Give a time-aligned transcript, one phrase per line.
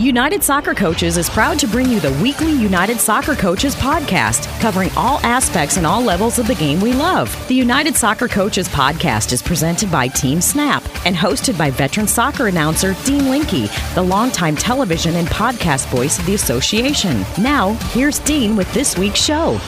[0.00, 4.88] United Soccer Coaches is proud to bring you the weekly United Soccer Coaches podcast, covering
[4.96, 7.30] all aspects and all levels of the game we love.
[7.48, 12.46] The United Soccer Coaches podcast is presented by Team Snap and hosted by veteran soccer
[12.46, 17.22] announcer Dean Linke, the longtime television and podcast voice of the association.
[17.38, 19.60] Now, here's Dean with this week's show.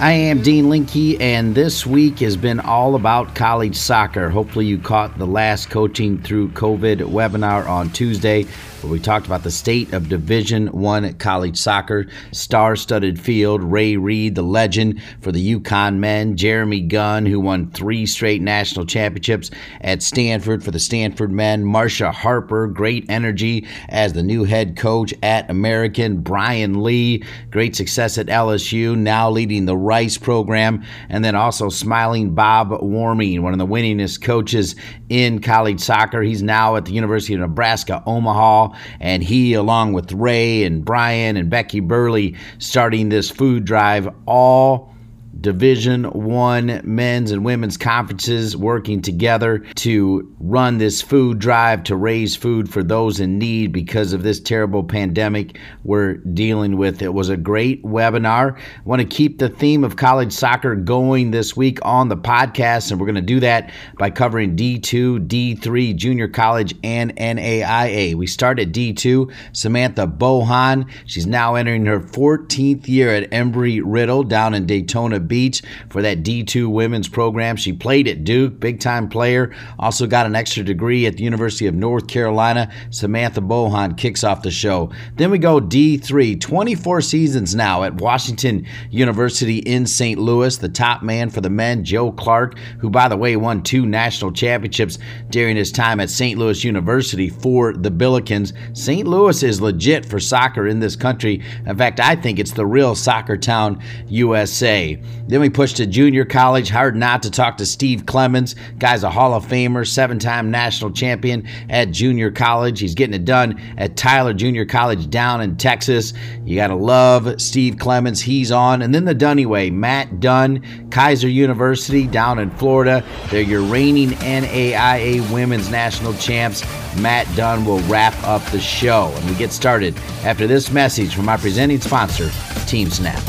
[0.00, 4.28] I am Dean Linke, and this week has been all about college soccer.
[4.28, 8.46] Hopefully, you caught the last coaching through COVID webinar on Tuesday
[8.82, 13.62] where we talked about the state of Division One college soccer, star-studded field.
[13.62, 18.86] Ray Reid, the legend for the UConn men, Jeremy Gunn, who won three straight national
[18.86, 24.76] championships at Stanford for the Stanford men, Marsha Harper, great energy as the new head
[24.76, 31.24] coach at American, Brian Lee, great success at LSU, now leading the Rice program, and
[31.24, 34.76] then also smiling Bob Warming, one of the winningest coaches
[35.08, 36.22] in college soccer.
[36.22, 38.67] He's now at the University of Nebraska, Omaha
[39.00, 44.94] and he, along with Ray and Brian and Becky Burleigh, starting this food drive all
[45.40, 52.34] Division One men's and women's conferences working together to run this food drive to raise
[52.34, 57.02] food for those in need because of this terrible pandemic we're dealing with.
[57.02, 58.58] It was a great webinar.
[58.58, 62.90] I want to keep the theme of college soccer going this week on the podcast,
[62.90, 68.14] and we're going to do that by covering D2, D3, junior college, and NAIA.
[68.16, 69.32] We start at D2.
[69.52, 75.62] Samantha Bohon, she's now entering her 14th year at Embry Riddle down in Daytona Beach
[75.90, 77.56] for that D2 women's program.
[77.56, 79.54] She played at Duke, big time player.
[79.78, 82.72] Also got an extra degree at the University of North Carolina.
[82.90, 84.90] Samantha Bohon kicks off the show.
[85.16, 90.18] Then we go D3, 24 seasons now at Washington University in St.
[90.18, 90.56] Louis.
[90.56, 94.32] The top man for the men, Joe Clarke, who, by the way, won two national
[94.32, 94.98] championships
[95.30, 96.38] during his time at St.
[96.38, 98.52] Louis University for the Billikens.
[98.76, 99.06] St.
[99.06, 101.42] Louis is legit for soccer in this country.
[101.66, 105.00] In fact, I think it's the real soccer town USA.
[105.26, 106.70] Then we push to junior college.
[106.70, 108.54] Hard not to talk to Steve Clements.
[108.78, 112.80] Guy's a Hall of Famer, seven time national champion at junior college.
[112.80, 116.14] He's getting it done at Tyler Junior College down in Texas.
[116.44, 118.20] You got to love Steve Clements.
[118.20, 118.82] He's on.
[118.82, 119.70] And then the Dunny way.
[119.70, 123.04] Matt Dunn, Keiser University down in Florida.
[123.30, 126.62] They're your reigning NAIA women's national champs.
[126.96, 129.12] Matt Dunn will wrap up the show.
[129.16, 132.30] And we get started after this message from our presenting sponsor,
[132.66, 133.22] Team Snap.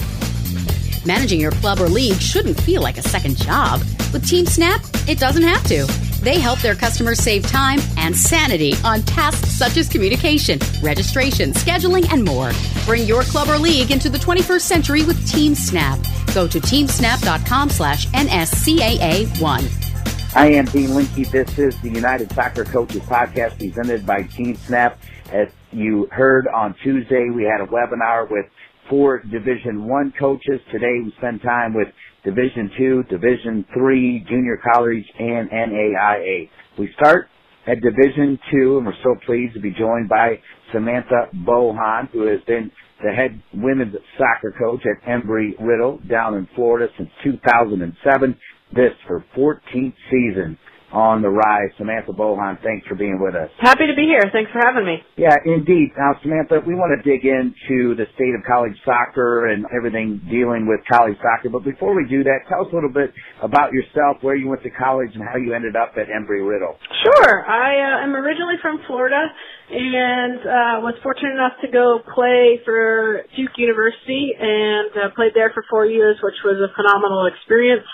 [1.06, 3.80] Managing your club or league shouldn't feel like a second job.
[4.12, 5.86] With Team Snap, it doesn't have to.
[6.22, 12.12] They help their customers save time and sanity on tasks such as communication, registration, scheduling,
[12.12, 12.52] and more.
[12.86, 16.00] Bring your club or league into the 21st century with Team Snap.
[16.34, 20.36] Go to teamsnap.com slash NSCAA1.
[20.36, 21.30] I am Dean Linke.
[21.32, 25.00] This is the United Soccer Coaches Podcast presented by Team Snap.
[25.32, 28.46] As you heard on Tuesday, we had a webinar with
[28.90, 30.60] four Division One coaches.
[30.72, 31.88] Today we spend time with
[32.24, 36.50] Division Two, Division Three, Junior College, and NAIA.
[36.78, 37.28] We start
[37.68, 40.40] at Division Two, and we're so pleased to be joined by
[40.74, 42.72] Samantha Bohon, who has been
[43.04, 48.38] the head women's soccer coach at Embry Riddle down in Florida since 2007.
[48.74, 50.58] This her 14th season
[50.92, 51.70] on the rise.
[51.78, 53.50] Samantha Bohon, thanks for being with us.
[53.60, 54.26] Happy to be here.
[54.34, 54.98] Thanks for having me.
[55.18, 55.94] Yeah, indeed.
[55.98, 60.66] Now, Samantha, we want to dig into the state of college soccer and everything dealing
[60.66, 61.50] with college soccer.
[61.50, 64.64] But before we do that, tell us a little bit about yourself, where you went
[64.64, 66.78] to college, and how you ended up at Embry Riddle.
[67.06, 67.46] Sure.
[67.46, 69.30] I uh, am originally from Florida
[69.70, 75.52] and uh, was fortunate enough to go play for Duke University and uh, played there
[75.54, 77.86] for four years, which was a phenomenal experience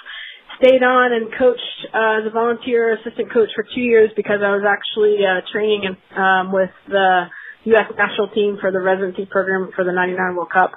[0.58, 4.52] stayed on and coached uh, as a volunteer assistant coach for two years because I
[4.56, 7.26] was actually uh, training in, um, with the
[7.76, 7.90] U.S.
[7.98, 10.72] national team for the residency program for the 99 World Cup.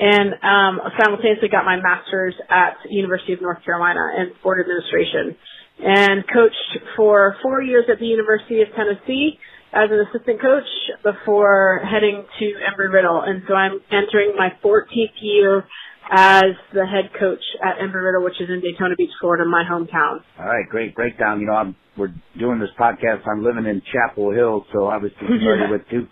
[0.00, 5.36] And um, simultaneously got my master's at University of North Carolina in sport administration
[5.82, 9.38] and coached for four years at the University of Tennessee
[9.72, 10.66] as an assistant coach
[11.02, 13.22] before heading to Embry Riddle.
[13.22, 15.64] And so I'm entering my 14th year
[16.10, 20.20] as the head coach at Embry Riddle, which is in Daytona Beach, Florida, my hometown.
[20.38, 21.40] All right, great breakdown.
[21.40, 23.22] You know, I'm, we're doing this podcast.
[23.30, 26.08] I'm living in Chapel Hill, so obviously familiar with Duke.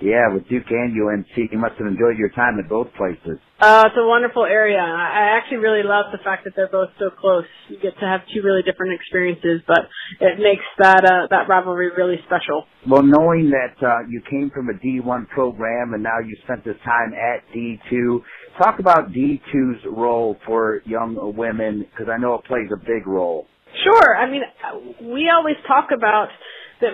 [0.00, 3.36] Yeah, with Duke and UNC, you must have enjoyed your time at both places.
[3.60, 4.80] Uh, it's a wonderful area.
[4.80, 7.44] I actually really love the fact that they're both so close.
[7.68, 9.80] You get to have two really different experiences, but
[10.18, 12.64] it makes that uh, that rivalry really special.
[12.88, 16.80] Well, knowing that uh, you came from a D1 program and now you spent this
[16.82, 18.20] time at D2,
[18.58, 23.46] talk about D2's role for young women because I know it plays a big role.
[23.84, 24.16] Sure.
[24.16, 24.42] I mean,
[25.00, 26.28] we always talk about
[26.80, 26.90] that.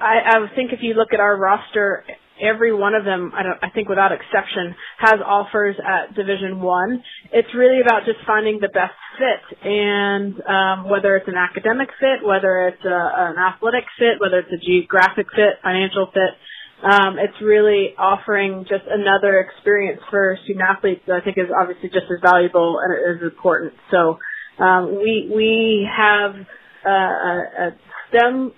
[0.00, 2.04] I, I think if you look at our roster
[2.40, 7.02] every one of them, I, don't, I think without exception, has offers at Division One.
[7.32, 12.26] It's really about just finding the best fit, and um, whether it's an academic fit,
[12.26, 16.36] whether it's a, an athletic fit, whether it's a geographic fit, financial fit.
[16.82, 21.88] Um, it's really offering just another experience for student athletes that I think is obviously
[21.88, 23.72] just as valuable and as important.
[23.90, 24.18] So
[24.62, 26.36] um, we we have
[26.84, 27.70] a, a
[28.08, 28.52] STEM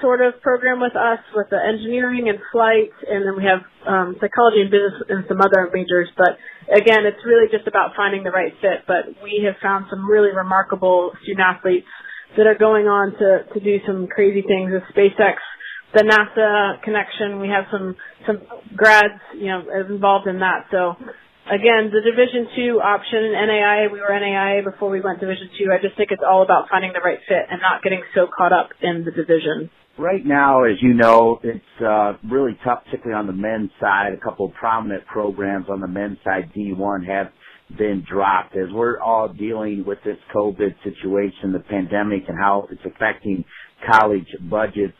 [0.00, 4.16] sort of program with us with the engineering and flight, and then we have um,
[4.20, 6.08] psychology and business and some other majors.
[6.16, 6.36] But
[6.68, 8.84] again, it's really just about finding the right fit.
[8.86, 11.88] But we have found some really remarkable student athletes
[12.36, 15.40] that are going on to, to do some crazy things with SpaceX,
[15.94, 17.40] the NASA connection.
[17.40, 17.96] We have some
[18.26, 18.42] some
[18.76, 20.66] grads, you know, involved in that.
[20.70, 20.94] So
[21.50, 25.72] again, the Division two option, NAIA, we were NAIA before we went Division two.
[25.72, 28.52] I just think it's all about finding the right fit and not getting so caught
[28.52, 29.70] up in the division.
[29.98, 34.14] Right now, as you know, it's uh, really tough, particularly on the men's side.
[34.14, 37.32] A couple of prominent programs on the men's side, D1, have
[37.76, 38.56] been dropped.
[38.56, 43.44] As we're all dealing with this COVID situation, the pandemic, and how it's affecting
[43.92, 44.96] college budgets,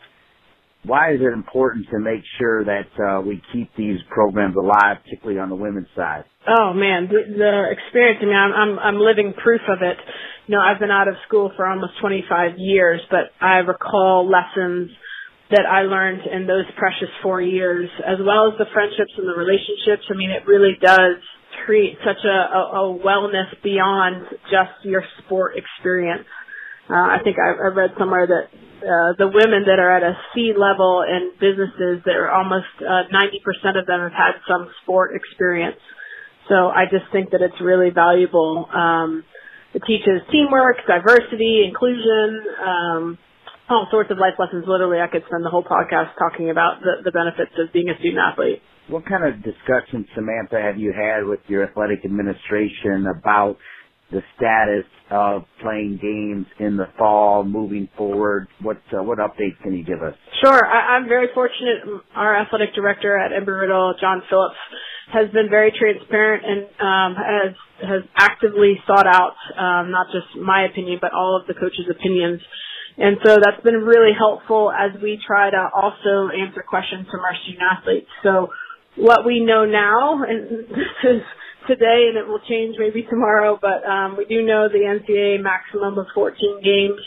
[0.84, 5.38] why is it important to make sure that uh, we keep these programs alive, particularly
[5.38, 6.24] on the women's side?
[6.48, 8.20] Oh man, the, the experience.
[8.22, 9.98] I mean, I'm, I'm I'm living proof of it.
[10.46, 14.90] You know, I've been out of school for almost 25 years, but I recall lessons
[15.50, 19.36] that I learned in those precious four years, as well as the friendships and the
[19.36, 20.06] relationships.
[20.10, 21.20] I mean, it really does
[21.66, 22.62] treat such a, a,
[22.94, 26.24] a wellness beyond just your sport experience.
[26.90, 28.50] Uh, I think I, I read somewhere that
[28.82, 33.06] uh, the women that are at a C level in businesses, that are almost uh,
[33.12, 35.78] 90% of them have had some sport experience.
[36.48, 38.66] So I just think that it's really valuable.
[38.72, 39.22] Um,
[39.72, 43.18] it teaches teamwork, diversity, inclusion, um,
[43.68, 44.64] all sorts of life lessons.
[44.66, 47.94] Literally, I could spend the whole podcast talking about the, the benefits of being a
[48.00, 48.62] student athlete.
[48.88, 53.58] What kind of discussion, Samantha, have you had with your athletic administration about
[54.10, 58.48] the status of playing games in the fall moving forward?
[58.62, 60.14] What uh, what updates can you give us?
[60.42, 62.02] Sure, I, I'm very fortunate.
[62.14, 64.56] Our athletic director at Embry-Riddle, John Phillips,
[65.12, 70.64] has been very transparent and um, has has actively sought out um, not just my
[70.64, 72.40] opinion but all of the coaches' opinions.
[72.98, 77.34] And so that's been really helpful as we try to also answer questions from our
[77.42, 78.10] student athletes.
[78.22, 78.50] So
[78.96, 81.22] what we know now, and this is
[81.70, 85.98] today and it will change maybe tomorrow, but um, we do know the NCAA maximum
[85.98, 87.00] of 14 games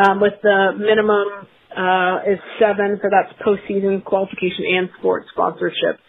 [0.00, 1.44] um, with the minimum
[1.76, 6.00] uh, is seven, so that's postseason qualification and sports sponsorship.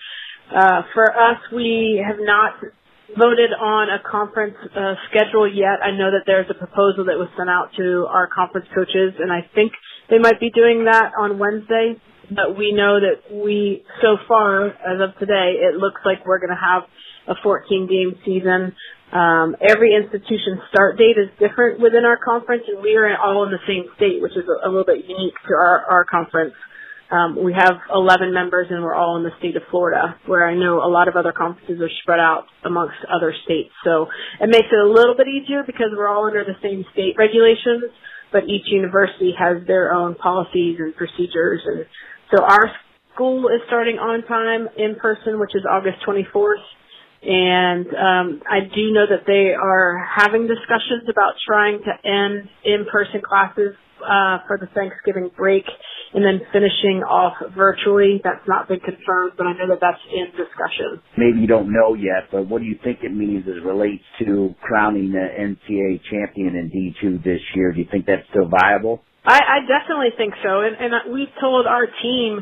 [0.48, 2.56] Uh, for us, we have not
[3.18, 5.84] voted on a conference uh, schedule yet.
[5.84, 9.32] I know that there's a proposal that was sent out to our conference coaches, and
[9.32, 9.74] I think
[10.10, 12.00] they might be doing that on Wednesday.
[12.30, 16.54] But we know that we, so far, as of today, it looks like we're going
[16.54, 16.84] to have
[17.30, 18.74] a 14 game season.
[19.14, 23.52] Um, every institution start date is different within our conference, and we are all in
[23.52, 26.54] the same state, which is a, a little bit unique to our, our conference.
[27.10, 30.54] Um, we have 11 members, and we're all in the state of Florida, where I
[30.54, 33.74] know a lot of other conferences are spread out amongst other states.
[33.84, 34.06] So
[34.40, 37.90] it makes it a little bit easier because we're all under the same state regulations,
[38.32, 41.62] but each university has their own policies and procedures.
[41.66, 41.86] And
[42.30, 42.70] so our
[43.16, 46.62] school is starting on time in person, which is August 24th
[47.22, 53.22] and um, I do know that they are having discussions about trying to end in-person
[53.22, 55.66] classes uh, for the Thanksgiving break
[56.14, 58.22] and then finishing off virtually.
[58.24, 61.04] That's not been confirmed, but I know that that's in discussion.
[61.18, 64.04] Maybe you don't know yet, but what do you think it means as it relates
[64.20, 67.74] to crowning the NCAA champion in D2 this year?
[67.74, 69.04] Do you think that's still viable?
[69.26, 72.40] I, I definitely think so, and, and we've told our team,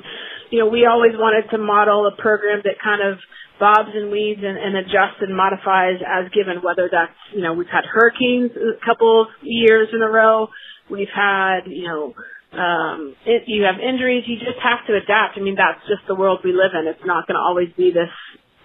[0.52, 3.18] you know, we always wanted to model a program that kind of
[3.60, 7.72] bobs and weeds and, and adjusts and modifies as given, whether that's, you know, we've
[7.72, 10.48] had hurricanes a couple of years in a row.
[10.90, 12.14] We've had, you know,
[12.58, 14.24] um, it, you have injuries.
[14.28, 15.38] You just have to adapt.
[15.38, 16.88] I mean, that's just the world we live in.
[16.88, 18.14] It's not going to always be this,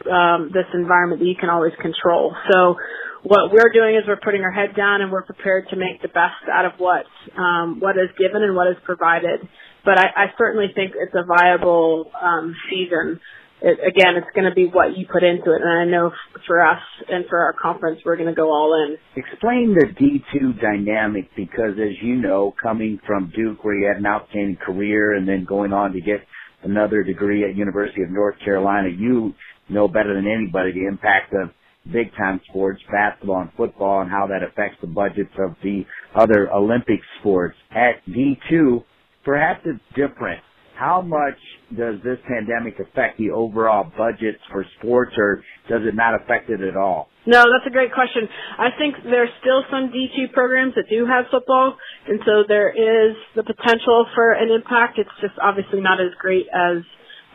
[0.07, 2.35] um, this environment that you can always control.
[2.51, 2.77] So
[3.23, 6.09] what we're doing is we're putting our head down and we're prepared to make the
[6.09, 7.07] best out of what,
[7.37, 9.41] um, what is given and what is provided.
[9.85, 13.21] But I, I certainly think it's a viable, um, season
[13.63, 15.63] it, again, it's going to be what you put into it.
[15.63, 16.11] And I know
[16.47, 18.97] for us and for our conference, we're going to go all in.
[19.17, 24.07] Explain the D2 dynamic because as you know, coming from Duke where you had an
[24.07, 26.21] outstanding career and then going on to get
[26.65, 29.33] another degree at University of North Carolina, you
[29.69, 31.51] know better than anybody the impact of
[31.93, 36.53] big time sports, basketball and football and how that affects the budgets of the other
[36.53, 37.57] Olympic sports.
[37.71, 38.85] At D2,
[39.25, 40.41] perhaps it's different
[40.83, 41.39] how much
[41.79, 46.61] does this pandemic affect the overall budgets for sports or does it not affect it
[46.61, 47.07] at all?
[47.25, 48.27] No, that's a great question.
[48.59, 53.15] I think there's still some D2 programs that do have football, and so there is
[53.37, 54.99] the potential for an impact.
[54.99, 56.83] It's just obviously not as great as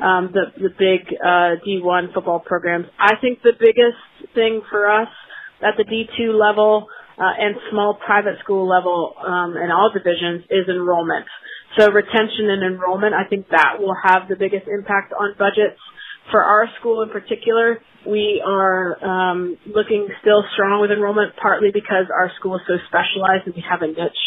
[0.03, 2.87] um, the the big uh, D1 football programs.
[2.99, 5.07] I think the biggest thing for us
[5.63, 6.87] at the D2 level
[7.17, 11.25] uh, and small private school level um, in all divisions is enrollment.
[11.77, 15.79] So retention and enrollment, I think that will have the biggest impact on budgets.
[16.31, 22.07] For our school in particular, we are um, looking still strong with enrollment, partly because
[22.13, 24.23] our school is so specialized and we have a niche.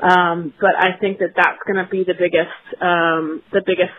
[0.00, 3.98] Um, but I think that that's going to be the biggest um, the biggest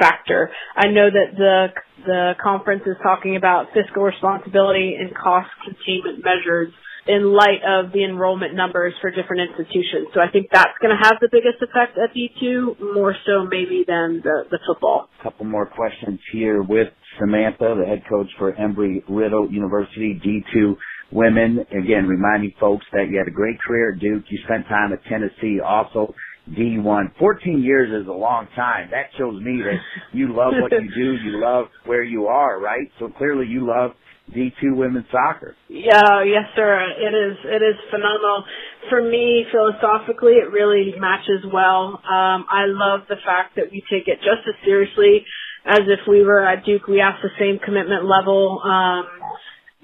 [0.00, 0.50] factor.
[0.74, 1.66] I know that the
[2.06, 6.72] the conference is talking about fiscal responsibility and cost containment measures
[7.08, 10.08] in light of the enrollment numbers for different institutions.
[10.12, 13.82] So I think that's going to have the biggest effect at D2, more so maybe
[13.88, 15.08] than the, the football.
[15.18, 16.88] A couple more questions here with
[17.18, 20.76] Samantha, the head coach for Embry-Riddle University D2
[21.10, 21.60] women.
[21.72, 24.24] Again, reminding folks that you had a great career at Duke.
[24.28, 26.14] You spent time at Tennessee also.
[26.50, 27.12] D1.
[27.18, 28.88] 14 years is a long time.
[28.90, 29.76] That shows me that
[30.12, 31.16] you love what you do.
[31.22, 32.90] You love where you are, right?
[32.98, 33.90] So clearly you love
[34.34, 35.54] D2 women's soccer.
[35.68, 36.80] Yeah, yes, sir.
[37.00, 37.36] It is.
[37.44, 38.44] It is phenomenal.
[38.90, 42.00] For me, philosophically, it really matches well.
[42.04, 45.24] Um, I love the fact that we take it just as seriously
[45.64, 46.86] as if we were at Duke.
[46.86, 48.60] We ask the same commitment level.
[48.64, 49.06] Um,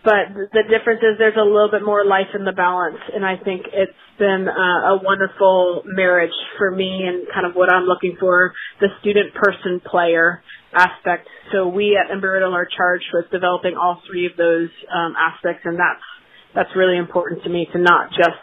[0.05, 3.37] but the difference is there's a little bit more life in the balance, and I
[3.43, 8.17] think it's been uh, a wonderful marriage for me and kind of what I'm looking
[8.21, 10.43] for, the student person player
[10.75, 11.27] aspect.
[11.53, 15.79] So we at Embry-Riddle are charged with developing all three of those um, aspects, and
[15.79, 16.05] that's
[16.55, 18.39] that's really important to me to not just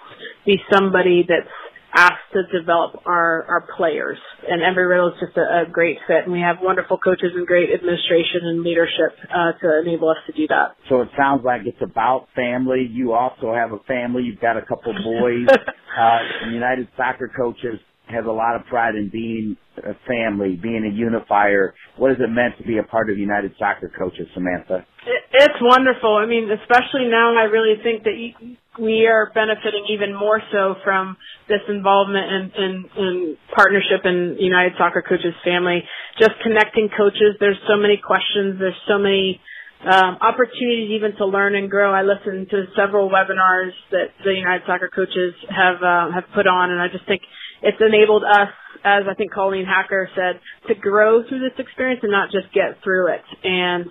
[0.46, 1.48] be somebody that's
[1.94, 4.18] asked to develop our, our players.
[4.48, 7.70] And Embry-Riddle is just a, a, great fit, and we have wonderful coaches and great
[7.74, 10.76] administration and leadership uh, to enable us to do that.
[10.90, 12.88] So it sounds like it's about family.
[12.90, 14.24] You also have a family.
[14.24, 15.48] You've got a couple boys.
[16.00, 20.94] uh, United Soccer Coaches has a lot of pride in being a family, being a
[20.94, 21.74] unifier.
[21.98, 24.86] What has it meant to be a part of United Soccer Coaches, Samantha?
[25.34, 26.16] It's wonderful.
[26.16, 28.16] I mean, especially now, I really think that
[28.80, 31.18] we are benefiting even more so from
[31.50, 35.84] this involvement and, and, and partnership in United Soccer Coaches family.
[36.20, 37.36] Just connecting coaches.
[37.40, 38.60] There's so many questions.
[38.60, 39.42] There's so many
[39.84, 41.92] um, opportunities even to learn and grow.
[41.92, 46.72] I listened to several webinars that the United Soccer Coaches have uh, have put on,
[46.72, 47.22] and I just think
[47.62, 48.54] it's enabled us,
[48.86, 52.78] as I think Colleen Hacker said, to grow through this experience and not just get
[52.84, 53.26] through it.
[53.44, 53.86] And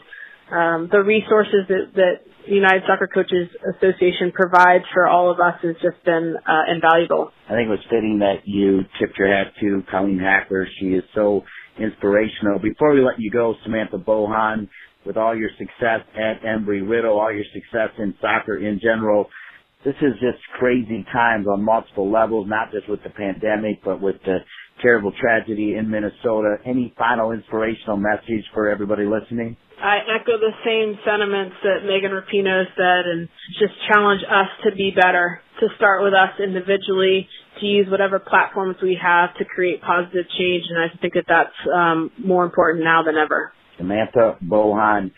[0.50, 2.14] um, the resources that, that
[2.47, 7.30] the United Soccer Coaches Association provides for all of us has just been uh, invaluable.
[7.49, 10.66] I think it was fitting that you tipped your hat to Colleen Hacker.
[10.80, 11.42] She is so
[11.78, 12.59] inspirational.
[12.59, 14.68] Before we let you go, Samantha Bohon,
[15.04, 19.26] with all your success at Embry-Riddle, all your success in soccer in general,
[19.85, 24.16] this is just crazy times on multiple levels, not just with the pandemic, but with
[24.26, 24.38] the
[24.82, 26.56] terrible tragedy in Minnesota.
[26.66, 29.56] Any final inspirational message for everybody listening?
[29.82, 34.92] I echo the same sentiments that Megan Rapinoe said and just challenge us to be
[34.94, 37.28] better, to start with us individually,
[37.60, 40.64] to use whatever platforms we have to create positive change.
[40.68, 43.52] And I think that that's um, more important now than ever.
[43.78, 45.12] Samantha Bohon,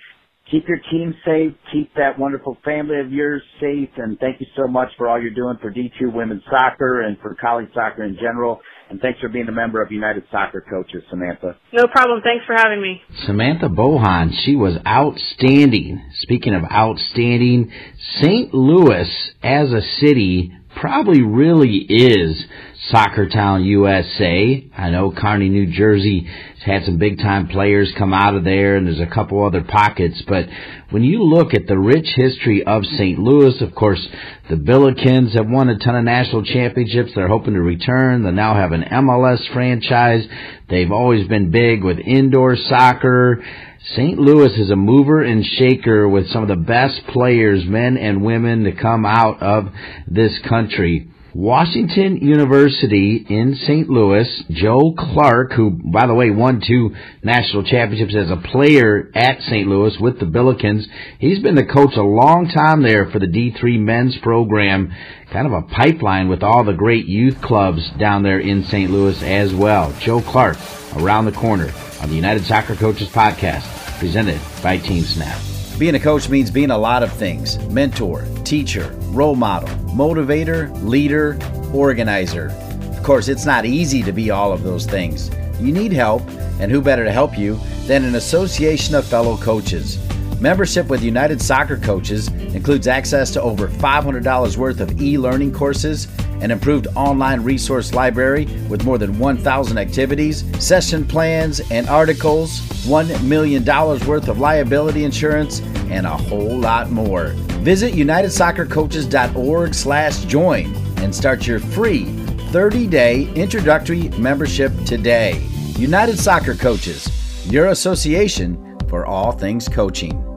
[0.51, 4.67] keep your team safe, keep that wonderful family of yours safe, and thank you so
[4.67, 8.61] much for all you're doing for D2 women's soccer and for college soccer in general.
[8.91, 11.57] And thanks for being a member of United Soccer Coaches, Samantha.
[11.73, 12.21] No problem.
[12.23, 13.01] Thanks for having me.
[13.25, 16.03] Samantha Bohon, she was outstanding.
[16.21, 17.73] Speaking of outstanding,
[18.21, 18.53] St.
[18.53, 19.09] Louis
[19.43, 22.45] as a city probably really is
[22.91, 24.69] Soccer Town USA.
[24.76, 28.76] I know Kearny, New Jersey has had some big time players come out of there
[28.76, 30.47] and there's a couple other pockets, but
[30.91, 33.19] when you look at the rich history of St.
[33.19, 34.07] Louis, of course,
[34.50, 37.12] the Billikens have won a ton of national championships.
[37.14, 38.25] They're hoping to return.
[38.25, 40.26] They now have an MLS franchise.
[40.69, 43.43] They've always been big with indoor soccer.
[43.85, 44.17] St.
[44.17, 48.62] Louis is a mover and shaker with some of the best players, men and women,
[48.65, 49.73] to come out of
[50.07, 51.09] this country.
[51.35, 53.89] Washington University in St.
[53.89, 59.41] Louis, Joe Clarke, who, by the way, won two national championships as a player at
[59.41, 59.67] St.
[59.67, 60.85] Louis with the Billikens.
[61.19, 64.93] He's been the coach a long time there for the D3 men's program.
[65.33, 68.91] Kind of a pipeline with all the great youth clubs down there in St.
[68.91, 69.95] Louis as well.
[70.01, 70.59] Joe Clarke,
[70.99, 71.73] around the corner
[72.03, 73.65] on the United Soccer Coaches Podcast,
[73.99, 75.41] presented by Team Snap.
[75.79, 81.38] Being a coach means being a lot of things mentor, teacher, role model, motivator, leader,
[81.73, 82.49] organizer.
[82.97, 85.31] Of course, it's not easy to be all of those things.
[85.61, 86.23] You need help,
[86.61, 89.99] And who better to help you than an association of fellow coaches?
[90.43, 96.09] Membership with United Soccer Coaches includes access to over $500 worth of e learning courses,
[96.41, 103.23] an improved online resource library with more than 1,000 activities, session plans and articles, $1
[103.23, 107.29] million worth of liability insurance, and a whole lot more.
[107.63, 112.07] Visit unitedsoccercoaches.org slash join and start your free
[112.51, 115.41] 30-day introductory membership today.
[115.77, 117.09] United Soccer Coaches,
[117.47, 120.32] your association for all things coaching.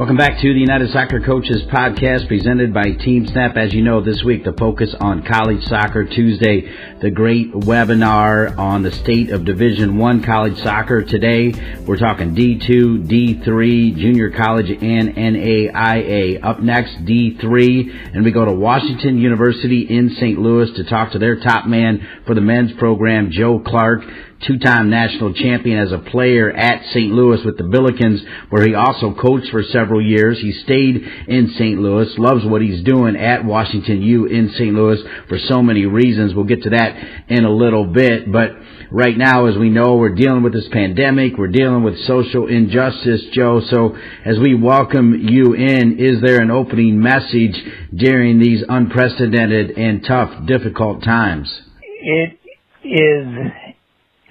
[0.00, 3.58] Welcome back to the United Soccer Coaches podcast presented by Team Snap.
[3.58, 6.62] As you know, this week the focus on college soccer Tuesday,
[7.02, 11.02] the great webinar on the state of Division One college soccer.
[11.02, 11.52] Today
[11.86, 16.42] we're talking D2, D3, junior college, and NAIA.
[16.42, 20.38] Up next, D3, and we go to Washington University in St.
[20.38, 24.04] Louis to talk to their top man for the men's program, Joe Clarke
[24.46, 27.12] two-time national champion as a player at St.
[27.12, 30.38] Louis with the Billikens, where he also coached for several years.
[30.40, 30.96] He stayed
[31.28, 31.78] in St.
[31.78, 34.74] Louis, loves what he's doing at Washington U in St.
[34.74, 36.34] Louis for so many reasons.
[36.34, 36.96] We'll get to that
[37.28, 38.50] in a little bit, but
[38.90, 41.36] right now, as we know, we're dealing with this pandemic.
[41.36, 43.60] We're dealing with social injustice, Joe.
[43.70, 47.56] So as we welcome you in, is there an opening message
[47.94, 51.48] during these unprecedented and tough, difficult times?
[51.82, 52.38] It
[52.82, 53.69] is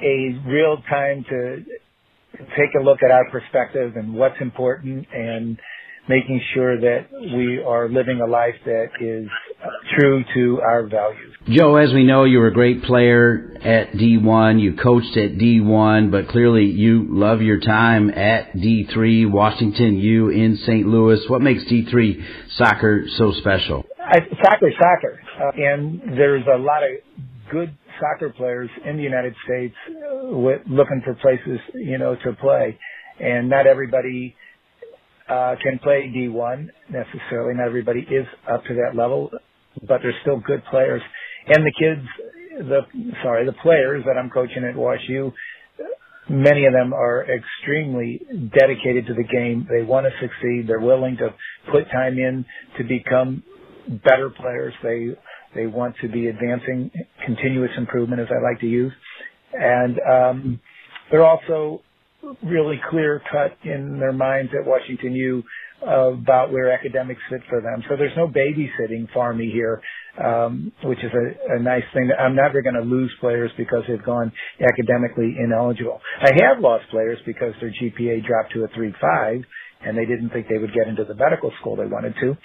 [0.01, 1.63] a real time to
[2.57, 5.59] take a look at our perspective and what's important and
[6.07, 9.29] making sure that we are living a life that is
[9.95, 11.35] true to our values.
[11.47, 14.59] Joe, as we know, you were a great player at D1.
[14.59, 20.57] You coached at D1, but clearly you love your time at D3, Washington U in
[20.65, 20.87] St.
[20.87, 21.19] Louis.
[21.27, 22.23] What makes D3
[22.57, 23.85] soccer so special?
[24.03, 26.89] I, soccer, soccer, uh, and there's a lot of
[27.51, 32.33] good soccer players in the United States uh, with, looking for places, you know, to
[32.33, 32.77] play.
[33.19, 34.35] And not everybody
[35.27, 37.53] uh, can play D1 necessarily.
[37.55, 39.29] Not everybody is up to that level,
[39.87, 41.01] but they're still good players.
[41.47, 42.07] And the kids,
[42.67, 42.81] the
[43.23, 45.33] sorry, the players that I'm coaching at WashU,
[46.29, 48.21] many of them are extremely
[48.57, 49.67] dedicated to the game.
[49.69, 50.67] They want to succeed.
[50.67, 51.29] They're willing to
[51.71, 52.45] put time in
[52.77, 53.43] to become
[53.87, 54.73] better players.
[54.83, 55.15] They
[55.55, 56.91] they want to be advancing
[57.25, 58.93] continuous improvement, as I like to use.
[59.53, 60.59] And um,
[61.11, 61.81] they're also
[62.43, 65.43] really clear cut in their minds at Washington U
[65.81, 67.83] about where academics fit for them.
[67.89, 69.81] So there's no babysitting for me here,
[70.23, 72.11] um, which is a, a nice thing.
[72.19, 74.31] I'm never going to lose players because they've gone
[74.61, 76.01] academically ineligible.
[76.21, 79.43] I have lost players because their GPA dropped to a 3.5
[79.81, 82.35] and they didn't think they would get into the medical school they wanted to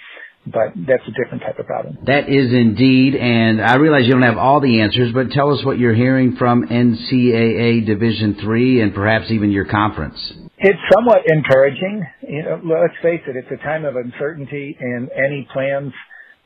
[0.45, 1.97] but that's a different type of problem.
[2.05, 5.65] That is indeed, and I realize you don't have all the answers, but tell us
[5.65, 10.17] what you're hearing from NCAA Division Three and perhaps even your conference.
[10.57, 12.05] It's somewhat encouraging.
[12.27, 15.93] You know, let's face it; it's a time of uncertainty, and any plans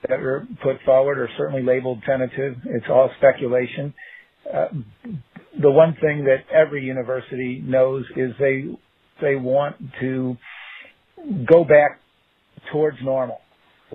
[0.08, 2.56] that are put forward are certainly labeled tentative.
[2.66, 3.94] It's all speculation.
[4.52, 4.68] Uh,
[5.62, 8.66] the one thing that every university knows is they
[9.22, 10.38] they want to
[11.46, 12.00] go back
[12.72, 13.42] towards normal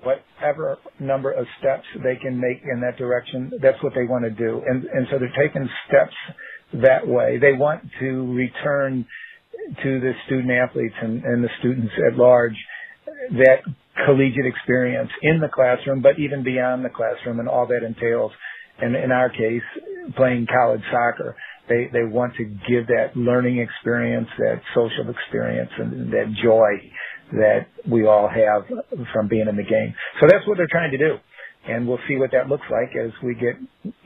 [0.03, 4.31] whatever number of steps they can make in that direction, that's what they want to
[4.31, 4.61] do.
[4.65, 6.15] And, and so they're taking steps
[6.83, 7.37] that way.
[7.39, 9.05] They want to return
[9.83, 12.55] to the student athletes and, and the students at large
[13.31, 13.63] that
[14.05, 18.31] collegiate experience in the classroom, but even beyond the classroom and all that entails.
[18.79, 19.63] And in our case,
[20.17, 21.35] playing college soccer,
[21.69, 26.91] they, they want to give that learning experience, that social experience, and that joy
[27.31, 28.65] that we all have
[29.13, 29.93] from being in the game.
[30.19, 31.17] So that's what they're trying to do.
[31.67, 33.55] And we'll see what that looks like as we get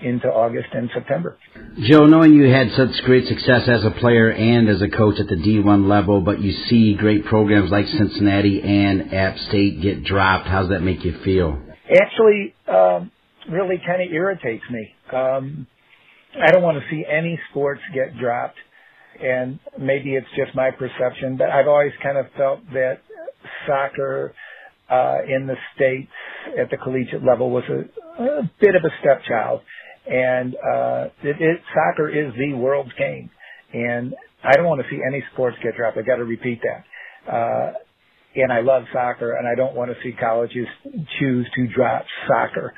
[0.02, 1.38] into August and September.
[1.78, 5.28] Joe, knowing you had such great success as a player and as a coach at
[5.28, 10.48] the D1 level, but you see great programs like Cincinnati and App State get dropped,
[10.48, 11.62] how does that make you feel?
[11.92, 13.12] Actually, um,
[13.52, 14.96] really kind of irritates me.
[15.12, 15.68] Um,
[16.42, 18.56] I don't want to see any sports get dropped
[19.22, 23.00] and maybe it's just my perception, but I've always kind of felt that
[23.68, 24.34] soccer
[24.90, 26.12] uh, in the states
[26.60, 29.62] at the collegiate level was a, a bit of a stepchild,
[30.08, 33.30] and uh, it, it, soccer is the world's game,
[33.74, 35.98] and I don't want to see any sports get dropped.
[35.98, 37.32] I got to repeat that.
[37.32, 37.74] Uh,
[38.36, 40.68] and I love soccer, and I don't want to see colleges
[41.20, 42.74] choose to drop soccer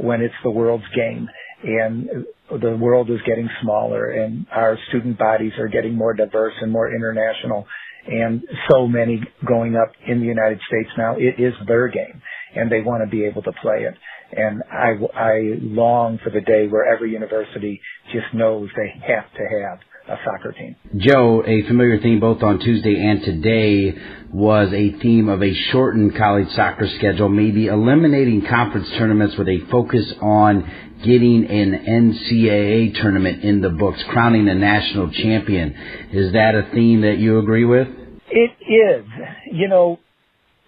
[0.00, 1.28] when it's the world's game.
[1.64, 6.70] And the world is getting smaller, and our student bodies are getting more diverse and
[6.70, 7.66] more international
[8.06, 12.22] and so many growing up in the United States now, it is their game
[12.54, 13.94] and they want to be able to play it.
[14.32, 17.80] And I, I long for the day where every university
[18.12, 19.78] just knows they have to have
[20.08, 20.76] a soccer team.
[20.96, 23.94] Joe, a familiar theme both on Tuesday and today
[24.32, 29.58] was a theme of a shortened college soccer schedule, maybe eliminating conference tournaments with a
[29.70, 30.70] focus on
[31.04, 35.74] getting an NCAA tournament in the books, crowning a national champion.
[36.12, 37.88] Is that a theme that you agree with?
[38.30, 39.06] It is.
[39.52, 39.98] You know,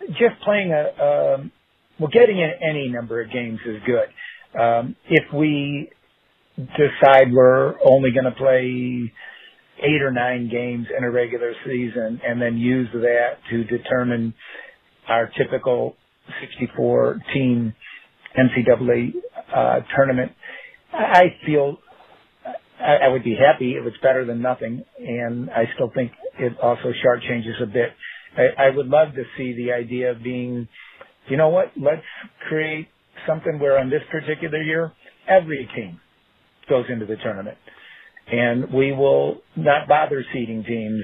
[0.09, 1.53] just playing a, um,
[1.98, 4.61] well, getting in any number of games is good.
[4.61, 5.90] Um, if we
[6.59, 9.12] decide we're only going to play
[9.81, 14.35] eight or nine games in a regular season and then use that to determine
[15.09, 15.97] our typical
[16.40, 17.75] 64 team
[18.37, 19.12] NCAA
[19.55, 20.33] uh, tournament,
[20.92, 21.79] I feel
[22.81, 26.53] I, I would be happy if it's better than nothing, and I still think it
[26.62, 27.90] also shortchanges a bit.
[28.37, 30.68] I, I would love to see the idea of being,
[31.29, 32.03] you know what, let's
[32.49, 32.88] create
[33.27, 34.92] something where on this particular year,
[35.29, 36.01] every team
[36.68, 37.59] goes into the tournament.
[38.31, 41.02] And we will not bother seeding teams.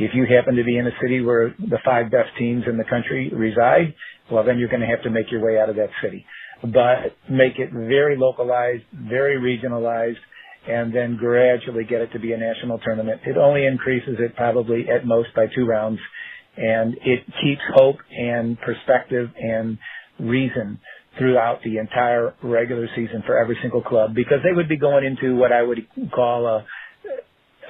[0.00, 2.84] If you happen to be in a city where the five best teams in the
[2.84, 3.94] country reside,
[4.30, 6.24] well, then you're going to have to make your way out of that city
[6.62, 10.18] but make it very localized, very regionalized,
[10.68, 13.20] and then gradually get it to be a national tournament.
[13.26, 15.98] It only increases it probably at most by two rounds,
[16.56, 19.78] and it keeps hope and perspective and
[20.20, 20.78] reason
[21.18, 25.36] throughout the entire regular season for every single club because they would be going into
[25.36, 26.66] what I would call a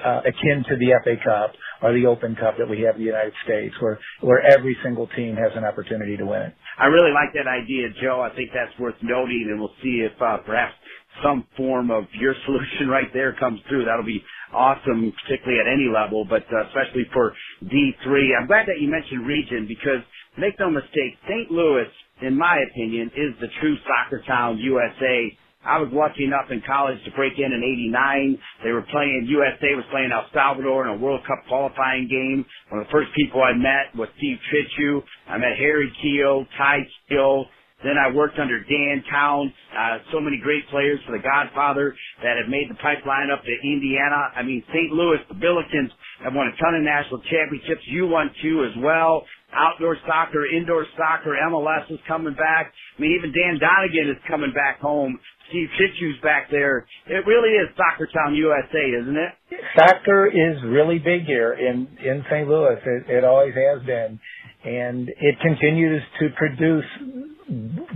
[0.03, 3.07] uh, akin to the FA Cup or the Open Cup that we have in the
[3.07, 6.55] United States, where where every single team has an opportunity to win it.
[6.79, 8.21] I really like that idea, Joe.
[8.21, 10.75] I think that's worth noting, and we'll see if uh, perhaps
[11.23, 13.85] some form of your solution right there comes through.
[13.85, 17.33] That'll be awesome, particularly at any level, but uh, especially for
[17.65, 18.37] D3.
[18.39, 20.03] I'm glad that you mentioned region because
[20.37, 21.51] make no mistake, St.
[21.51, 21.87] Louis,
[22.21, 26.99] in my opinion, is the true soccer town USA I was lucky enough in college
[27.05, 28.37] to break in in 89.
[28.63, 32.43] They were playing, USA was playing El Salvador in a World Cup qualifying game.
[32.69, 34.99] One of the first people I met was Steve Trittschuh.
[35.31, 37.47] I met Harry Keough, Ty Keough.
[37.83, 42.39] Then I worked under Dan Towns, uh, so many great players for the Godfather that
[42.39, 44.31] have made the pipeline up to Indiana.
[44.35, 44.91] I mean, St.
[44.91, 45.91] Louis, the Billikens
[46.23, 47.83] have won a ton of national championships.
[47.87, 49.27] You won two as well.
[49.53, 52.73] Outdoor soccer, indoor soccer, MLS is coming back.
[52.97, 56.85] I mean, even Dan Donigan is coming back home Steve Trittschuh's back there.
[57.05, 59.59] It really is Soccer Town USA, isn't it?
[59.77, 62.47] Soccer is really big here in in St.
[62.47, 62.77] Louis.
[62.85, 64.19] It, it always has been,
[64.63, 66.85] and it continues to produce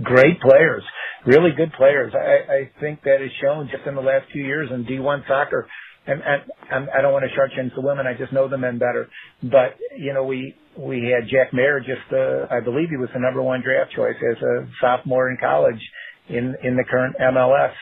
[0.02, 0.84] great players,
[1.26, 2.12] really good players.
[2.14, 5.66] I, I think that is shown just in the last few years in D1 soccer.
[6.06, 8.06] And, and, I don't want to shortchange the women.
[8.06, 9.08] I just know the men better.
[9.42, 13.20] But you know, we we had Jack Maher just, uh, I believe he was the
[13.20, 15.80] number one draft choice as a sophomore in college
[16.28, 17.74] in in the current MLS,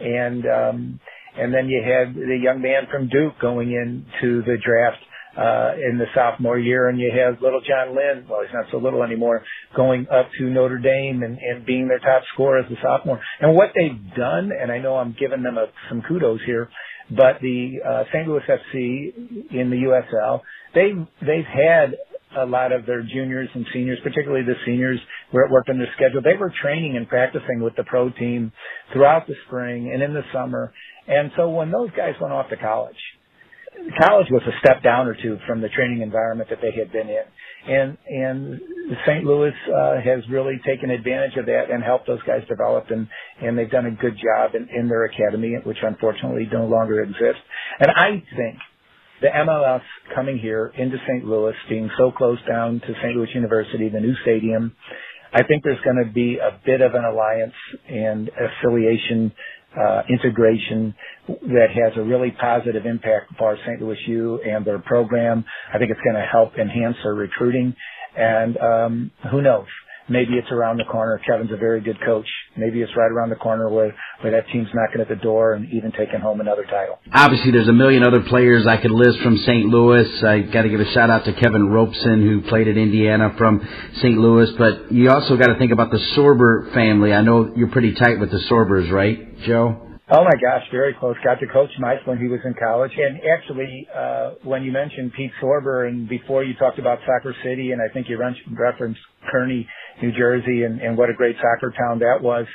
[0.00, 1.00] and um,
[1.36, 5.02] and then you had the young man from Duke going into the draft
[5.36, 8.26] uh, in the sophomore year, and you have little John Lynn.
[8.28, 9.42] Well, he's not so little anymore,
[9.74, 13.20] going up to Notre Dame and, and being their top scorer as a sophomore.
[13.40, 16.70] And what they've done, and I know I'm giving them a, some kudos here,
[17.10, 18.26] but the uh, St.
[18.26, 20.40] Louis FC in the USL,
[20.74, 21.96] they they've had
[22.36, 25.92] a lot of their juniors and seniors, particularly the seniors, where it worked on their
[25.96, 26.22] schedule.
[26.22, 28.52] They were training and practicing with the pro team
[28.92, 30.72] throughout the spring and in the summer.
[31.06, 32.96] And so when those guys went off to college,
[34.00, 37.08] college was a step down or two from the training environment that they had been
[37.08, 37.24] in.
[37.66, 38.60] And, and
[39.06, 39.24] St.
[39.24, 43.08] Louis, uh, has really taken advantage of that and helped those guys develop and,
[43.42, 47.42] and they've done a good job in, in their academy, which unfortunately no longer exists.
[47.80, 48.58] And I think
[49.20, 49.82] the MLS
[50.14, 51.24] coming here into St.
[51.24, 53.16] Louis, being so close down to St.
[53.16, 54.74] Louis University, the new stadium,
[55.32, 57.54] I think there's going to be a bit of an alliance
[57.88, 59.32] and affiliation
[59.76, 60.94] uh, integration
[61.28, 63.80] that has a really positive impact for St.
[63.82, 65.44] Louis U and their program.
[65.72, 67.74] I think it's going to help enhance their recruiting.
[68.16, 69.66] And um, who knows?
[70.08, 71.20] Maybe it's around the corner.
[71.26, 72.26] Kevin's a very good coach.
[72.56, 75.70] Maybe it's right around the corner where, where that team's knocking at the door and
[75.72, 76.98] even taking home another title.
[77.12, 79.66] Obviously, there's a million other players I could list from St.
[79.66, 80.22] Louis.
[80.22, 83.66] I got to give a shout out to Kevin Robeson, who played at Indiana from
[83.96, 84.16] St.
[84.16, 84.50] Louis.
[84.58, 87.12] But you also got to think about the Sorber family.
[87.12, 89.85] I know you're pretty tight with the Sorbers, right, Joe?
[90.08, 91.16] Oh my gosh, very close.
[91.24, 92.92] Got to coach Mike when he was in college.
[92.96, 97.72] And actually, uh, when you mentioned Pete Sorber and before you talked about Soccer City
[97.72, 99.00] and I think you referenced
[99.34, 99.66] Kearny,
[100.00, 102.46] New Jersey and, and what a great soccer town that was.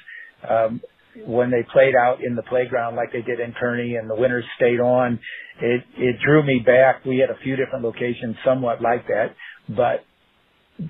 [0.50, 0.82] Um,
[1.26, 4.46] when they played out in the playground like they did in Kearny and the winners
[4.56, 5.20] stayed on,
[5.62, 7.04] it, it drew me back.
[7.04, 9.36] We had a few different locations somewhat like that,
[9.68, 10.06] but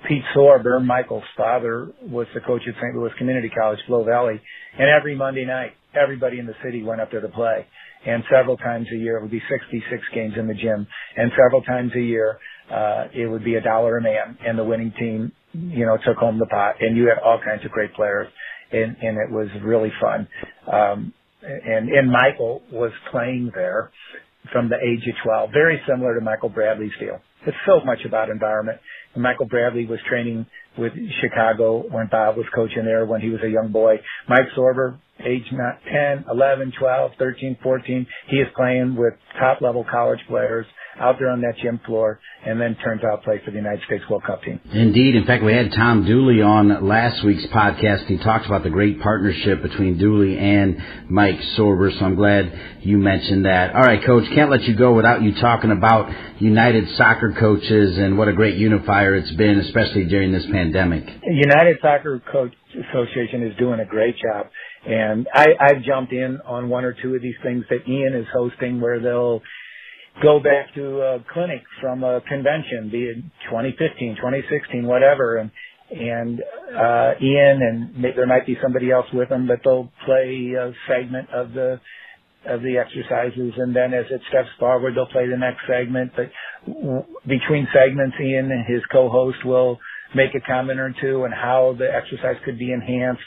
[0.08, 2.94] Pete Sorber, Michael's father, was the coach at St.
[2.94, 4.40] Louis Community College, Flo Valley,
[4.78, 7.66] and every Monday night, everybody in the city went up there to play.
[8.04, 11.62] And several times a year, it would be 66 games in the gym, and several
[11.62, 12.38] times a year,
[12.70, 16.16] uh, it would be a dollar a man, and the winning team, you know, took
[16.16, 16.76] home the pot.
[16.80, 18.26] And you had all kinds of great players,
[18.72, 20.26] and, and it was really fun.
[20.66, 23.90] Um, and, and Michael was playing there
[24.52, 27.20] from the age of 12, very similar to Michael Bradley's deal.
[27.46, 28.78] It's so much about environment.
[29.14, 30.46] And Michael Bradley was training
[30.78, 33.96] with Chicago when Bob was coaching there when he was a young boy.
[34.28, 39.84] Mike Sorber, age not 10, 11, 12, 13, 14, he is playing with top level
[39.90, 40.66] college players
[41.00, 44.04] out there on that gym floor and then turns out play for the United States
[44.10, 44.60] World Cup team.
[44.72, 45.16] Indeed.
[45.16, 48.06] In fact, we had Tom Dooley on last week's podcast.
[48.06, 52.98] He talked about the great partnership between Dooley and Mike Sorber, so I'm glad you
[52.98, 53.74] mentioned that.
[53.74, 58.18] All right, Coach, can't let you go without you talking about United Soccer Coaches and
[58.18, 61.04] what a great unifier it's been, especially during this pandemic.
[61.22, 62.52] United Soccer Coach
[62.90, 64.46] Association is doing a great job.
[64.86, 68.26] And I, I've jumped in on one or two of these things that Ian is
[68.34, 69.42] hosting where they'll
[70.22, 73.16] go back to a clinic from a convention, be it
[73.50, 75.50] 2015, 2016, whatever, and
[75.90, 76.40] and
[76.74, 81.30] uh, Ian and there might be somebody else with them, but they'll play a segment
[81.30, 81.80] of the
[82.46, 86.12] of the exercises, and then as it steps forward, they'll play the next segment.
[86.16, 86.30] But
[86.66, 89.78] w- between segments, Ian and his co-host will
[90.14, 93.22] make a comment or two on how the exercise could be enhanced.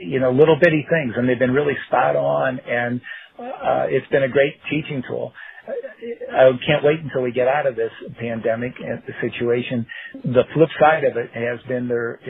[0.00, 3.00] You know, little bitty things, and they've been really spot on, and
[3.38, 5.32] uh, it's been a great teaching tool.
[5.66, 8.74] I can't wait until we get out of this pandemic
[9.22, 9.86] situation.
[10.22, 12.20] The flip side of it has been there.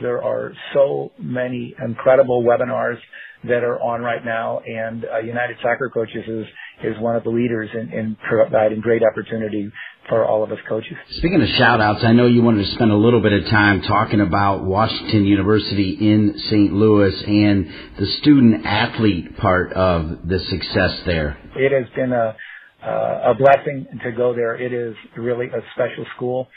[0.00, 2.98] There are so many incredible webinars
[3.44, 6.46] that are on right now, and uh, United Soccer Coaches is
[6.82, 9.70] is one of the leaders in, in providing great opportunity
[10.10, 10.96] for all of us coaches.
[11.12, 13.80] Speaking of shout outs, I know you wanted to spend a little bit of time
[13.80, 16.72] talking about Washington University in St.
[16.72, 17.66] Louis and
[17.98, 21.38] the student athlete part of the success there.
[21.56, 22.36] It has been a
[22.82, 24.56] uh, a blessing to go there.
[24.56, 26.48] It is really a special school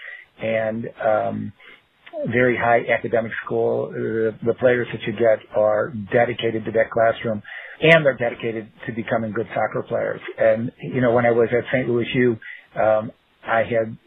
[0.42, 1.54] and um,
[2.28, 3.92] very high academic school.
[3.92, 7.44] The, the players that you get are dedicated to that classroom
[7.82, 10.22] and they're dedicated to becoming good soccer players.
[10.38, 11.89] And, you know, when I was at St.
[11.89, 12.38] Louis U,
[12.82, 13.12] um,
[13.45, 13.97] I had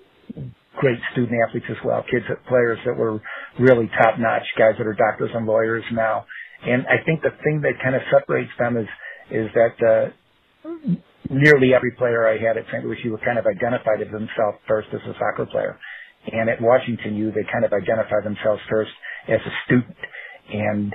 [0.77, 3.21] great student athletes as well, kids, players that were
[3.59, 6.27] really top notch, guys that are doctors and lawyers now.
[6.65, 8.89] And I think the thing that kind of separates them is,
[9.31, 10.11] is that, uh,
[11.31, 12.85] nearly every player I had at St.
[12.85, 15.79] Louis U kind of identified themselves first as a soccer player.
[16.31, 18.91] And at Washington U, they kind of identify themselves first
[19.29, 19.97] as a student.
[20.53, 20.95] And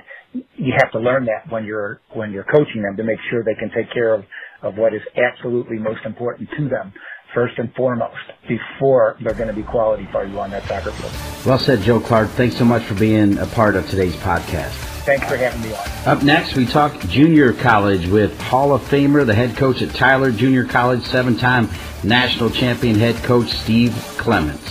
[0.56, 3.58] you have to learn that when you're, when you're coaching them to make sure they
[3.58, 4.24] can take care of,
[4.62, 6.92] of what is absolutely most important to them
[7.34, 8.16] first and foremost
[8.48, 11.46] before they're going to be quality for you on that soccer field.
[11.46, 12.30] Well said, Joe Clarke.
[12.30, 14.70] Thanks so much for being a part of today's podcast.
[15.04, 16.16] Thanks for having me on.
[16.16, 20.30] Up next, we talk junior college with Hall of Famer, the head coach at Tyler
[20.30, 21.68] Junior College, seven time
[22.04, 24.70] national champion head coach Steve Clements.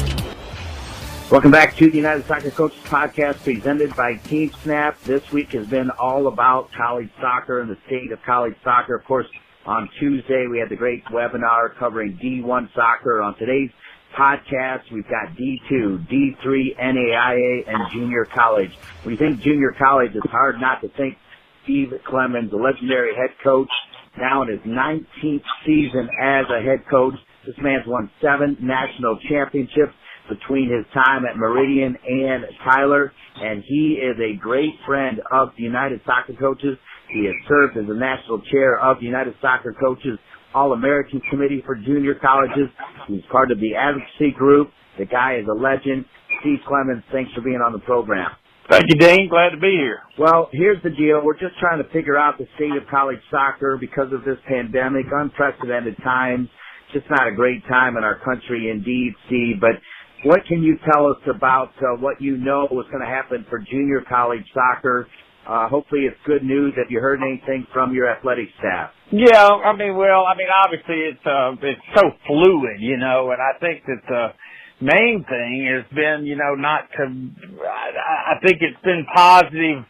[1.31, 5.01] Welcome back to the United Soccer Coaches Podcast presented by Team Snap.
[5.03, 8.95] This week has been all about college soccer and the state of college soccer.
[8.95, 9.27] Of course,
[9.65, 13.21] on Tuesday we had the great webinar covering D1 soccer.
[13.21, 13.69] On today's
[14.13, 18.71] podcast, we've got D2, D3, NAIA, and junior college.
[19.03, 21.17] When you think junior college, it's hard not to think
[21.63, 23.71] Steve Clements, the legendary head coach,
[24.17, 27.15] now in his 19th season as a head coach.
[27.45, 29.93] This man's won seven national championships
[30.29, 35.63] between his time at Meridian and Tyler, and he is a great friend of the
[35.63, 36.77] United Soccer Coaches.
[37.13, 40.17] He has served as the national chair of the United Soccer Coaches
[40.53, 42.69] All-American Committee for Junior Colleges.
[43.07, 44.69] He's part of the advocacy group.
[44.97, 46.05] The guy is a legend.
[46.41, 48.29] Steve Clements, thanks for being on the program.
[48.69, 49.27] Thank you, Dean.
[49.29, 49.99] Glad to be here.
[50.17, 51.19] Well, here's the deal.
[51.23, 55.07] We're just trying to figure out the state of college soccer because of this pandemic,
[55.11, 56.47] unprecedented times.
[56.93, 59.59] Just not a great time in our country indeed, Steve.
[59.59, 59.75] But
[60.23, 63.59] what can you tell us about uh, what you know was going to happen for
[63.59, 65.07] junior college soccer?
[65.47, 66.73] Uh, hopefully it's good news.
[66.77, 68.91] Have you heard anything from your athletic staff?
[69.11, 73.41] Yeah, I mean, well, I mean, obviously it's, uh, it's so fluid, you know, and
[73.41, 74.27] I think that, the
[74.81, 79.85] main thing has been, you know, not to, I, I think it's been positive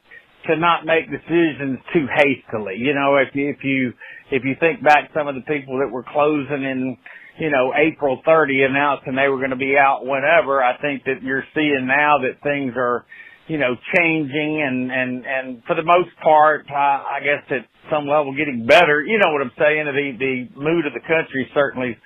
[0.48, 2.76] to not make decisions too hastily.
[2.78, 3.94] You know, if you, if you,
[4.32, 6.98] if you think back some of the people that were closing in,
[7.41, 11.23] you know, April 30 announcing they were going to be out whenever, I think that
[11.23, 13.04] you're seeing now that things are,
[13.47, 18.06] you know, changing and, and, and for the most part, I, I guess at some
[18.06, 19.01] level getting better.
[19.01, 19.89] You know what I'm saying?
[19.89, 21.97] The, the mood of the country certainly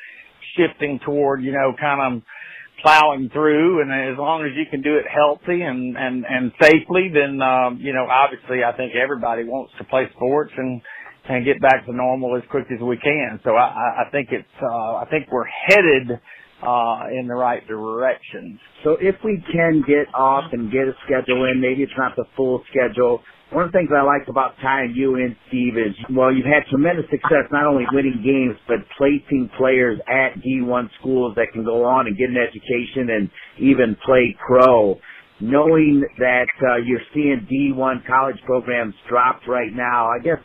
[0.55, 2.23] shifting toward, you know, kind of
[2.81, 7.09] plowing through and as long as you can do it healthy and and and safely
[7.11, 10.81] then um you know obviously I think everybody wants to play sports and
[11.29, 13.39] and get back to normal as quick as we can.
[13.43, 16.11] So I I think it's uh I think we're headed
[16.63, 18.59] uh in the right direction.
[18.83, 22.25] So if we can get off and get a schedule in maybe it's not the
[22.37, 23.21] full schedule.
[23.51, 26.65] One of the things I like about tying you in, Steve, is well, you've had
[26.69, 31.85] tremendous success not only winning games but placing players at D1 schools that can go
[31.85, 34.99] on and get an education and even play pro.
[35.41, 40.39] Knowing that uh, you're seeing D1 college programs dropped right now, I guess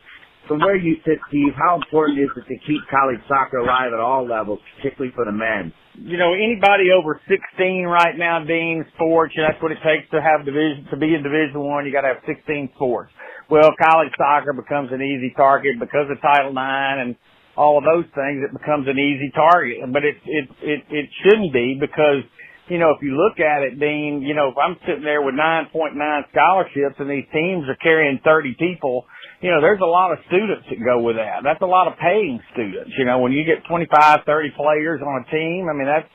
[0.51, 4.03] from where you sit, Steve, how important is it to keep college soccer alive at
[4.03, 5.71] all levels, particularly for the men?
[5.95, 10.43] You know, anybody over 16 right now, Dean, sports, that's what it takes to have
[10.43, 11.87] division, to be in Division One.
[11.87, 13.15] You got to have 16 sports.
[13.47, 17.11] Well, college soccer becomes an easy target because of Title IX and
[17.55, 18.43] all of those things.
[18.43, 22.27] It becomes an easy target, but it it it, it shouldn't be because
[22.71, 25.35] you know, if you look at it, Dean, you know, if I'm sitting there with
[25.35, 25.91] 9.9
[26.31, 29.07] scholarships and these teams are carrying 30 people,
[29.41, 31.41] you know, there's a lot of students that go with that.
[31.43, 32.93] That's a lot of paying students.
[32.99, 36.09] You know, when you get 25, 30 players on a team, I mean, that's,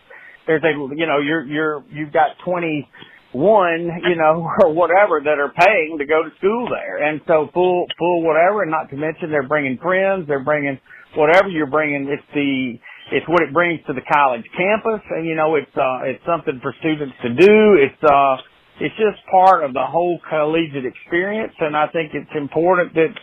[0.46, 2.86] there's a, you know, you're, you're, you've got 21,
[3.34, 7.02] you know, or whatever that are paying to go to school there.
[7.02, 10.78] And so full, full whatever, and not to mention they're bringing friends, they're bringing
[11.18, 12.06] whatever you're bringing.
[12.06, 12.78] It's the,
[13.10, 16.62] it's what it brings to the college campus and you know, it's, uh, it's something
[16.62, 17.74] for students to do.
[17.82, 18.38] It's, uh,
[18.80, 23.14] it's just part of the whole collegiate experience and I think it's important that,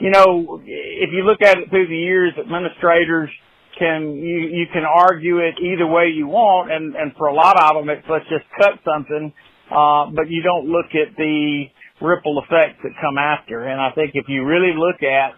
[0.00, 3.30] you know, if you look at it through the years, administrators
[3.78, 7.60] can, you, you can argue it either way you want and, and for a lot
[7.60, 9.32] of them it's let's just cut something,
[9.70, 11.64] uh, but you don't look at the
[12.00, 13.64] ripple effects that come after.
[13.64, 15.34] And I think if you really look at,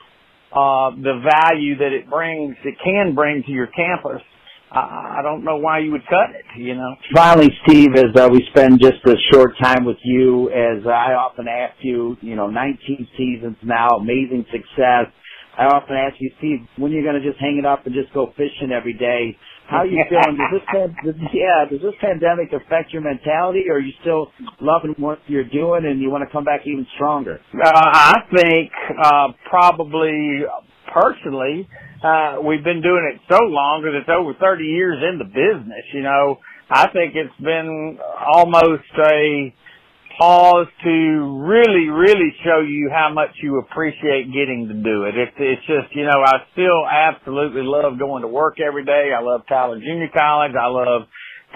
[0.55, 4.23] uh, the value that it brings, it can bring to your campus,
[4.75, 6.95] I, I don't know why you would cut it, you know.
[7.15, 11.47] Finally, Steve, as uh, we spend just a short time with you, as I often
[11.49, 15.07] ask you, you know, 19 seasons now, amazing success.
[15.57, 18.13] I often ask you, Steve, when you're going to just hang it up and just
[18.13, 19.39] go fishing every day.
[19.71, 20.37] How are you feeling?
[20.37, 24.29] Does this does, yeah, does this pandemic affect your mentality, or are you still
[24.61, 27.41] loving what you're doing and you want to come back even stronger?
[27.55, 30.43] Uh, I think uh, probably
[30.93, 31.67] personally
[32.05, 35.85] uh, we've been doing it so long that it's over 30 years in the business,
[35.95, 36.39] you know.
[36.69, 37.99] I think it's been
[38.35, 39.55] almost a
[40.19, 40.95] pause to
[41.49, 45.17] really, really show you how much you appreciate getting to do it.
[45.17, 49.11] It's, it's just, you know, I still absolutely love going to work every day.
[49.17, 50.53] I love Tyler Junior College.
[50.61, 51.03] I love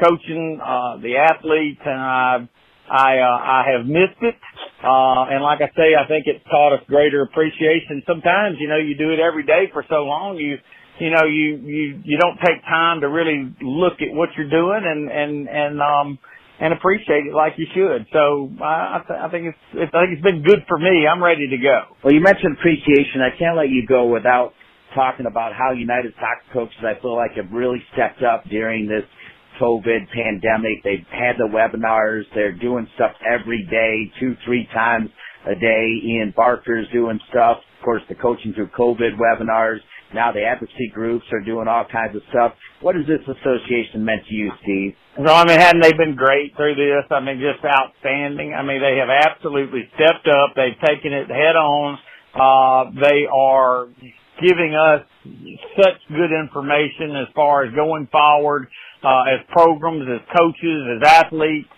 [0.02, 2.48] coaching, uh, the athletes and I,
[2.90, 4.35] I, uh, I have missed it.
[4.83, 8.03] Uh, and like I say, I think it's taught us greater appreciation.
[8.07, 10.57] Sometimes, you know, you do it every day for so long, you,
[11.01, 14.83] you know, you, you, you don't take time to really look at what you're doing
[14.85, 16.18] and, and, and, um,
[16.61, 18.07] and appreciate it like you should.
[18.12, 21.07] So I, I, th- I think it's, it's, I think it's been good for me.
[21.07, 21.94] I'm ready to go.
[22.03, 23.22] Well, you mentioned appreciation.
[23.22, 24.55] I can't let you go without
[24.94, 29.05] talking about how United Soccer coaches, I feel like, have really stepped up during this
[29.60, 30.82] COVID pandemic.
[30.84, 32.22] They've had the webinars.
[32.34, 35.10] They're doing stuff every day, two, three times
[35.46, 36.00] a day.
[36.04, 37.58] Ian Barker's doing stuff.
[37.78, 39.78] Of course, the coaching through COVID webinars.
[40.14, 42.52] Now the advocacy groups are doing all kinds of stuff.
[42.80, 44.94] What has this association meant to you, Steve?
[45.18, 47.04] I mean, hadn't they been great through this?
[47.10, 48.54] I mean, just outstanding.
[48.54, 50.54] I mean, they have absolutely stepped up.
[50.56, 51.98] They've taken it head on.
[52.34, 53.88] Uh, they are
[54.40, 55.03] giving us
[55.77, 58.68] such good information as far as going forward
[59.05, 61.68] uh, as programs, as coaches, as athletes.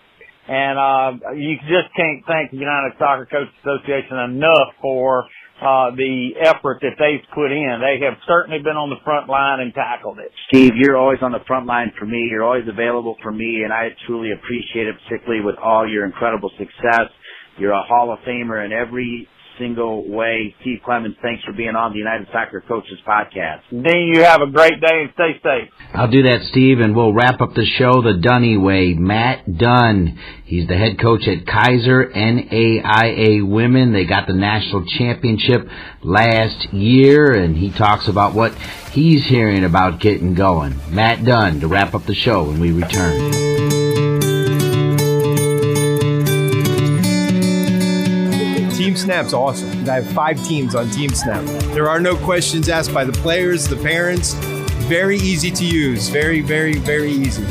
[0.47, 5.25] And, uh, you just can't thank the United Soccer Coaches Association enough for,
[5.61, 7.77] uh, the effort that they've put in.
[7.79, 10.33] They have certainly been on the front line and tackled it.
[10.49, 12.27] Steve, you're always on the front line for me.
[12.29, 16.49] You're always available for me, and I truly appreciate it, particularly with all your incredible
[16.57, 17.13] success.
[17.59, 19.27] You're a Hall of Famer in every
[19.61, 20.55] single way.
[20.61, 23.61] Steve Clements, thanks for being on the United Soccer Coaches Podcast.
[23.69, 25.69] Dean, you have a great day and stay safe.
[25.93, 28.95] I'll do that, Steve, and we'll wrap up the show the Dunny way.
[28.95, 33.93] Matt Dunn, he's the head coach at Keiser NAIA Women.
[33.93, 35.67] They got the national championship
[36.01, 38.55] last year, and he talks about what
[38.91, 40.75] he's hearing about getting going.
[40.89, 43.60] Matt Dunn to wrap up the show when we return.
[48.95, 49.87] Snap's awesome.
[49.87, 51.45] I have five teams on Team Snap.
[51.75, 54.33] There are no questions asked by the players, the parents.
[54.89, 56.09] Very easy to use.
[56.09, 57.45] Very, very, very easy.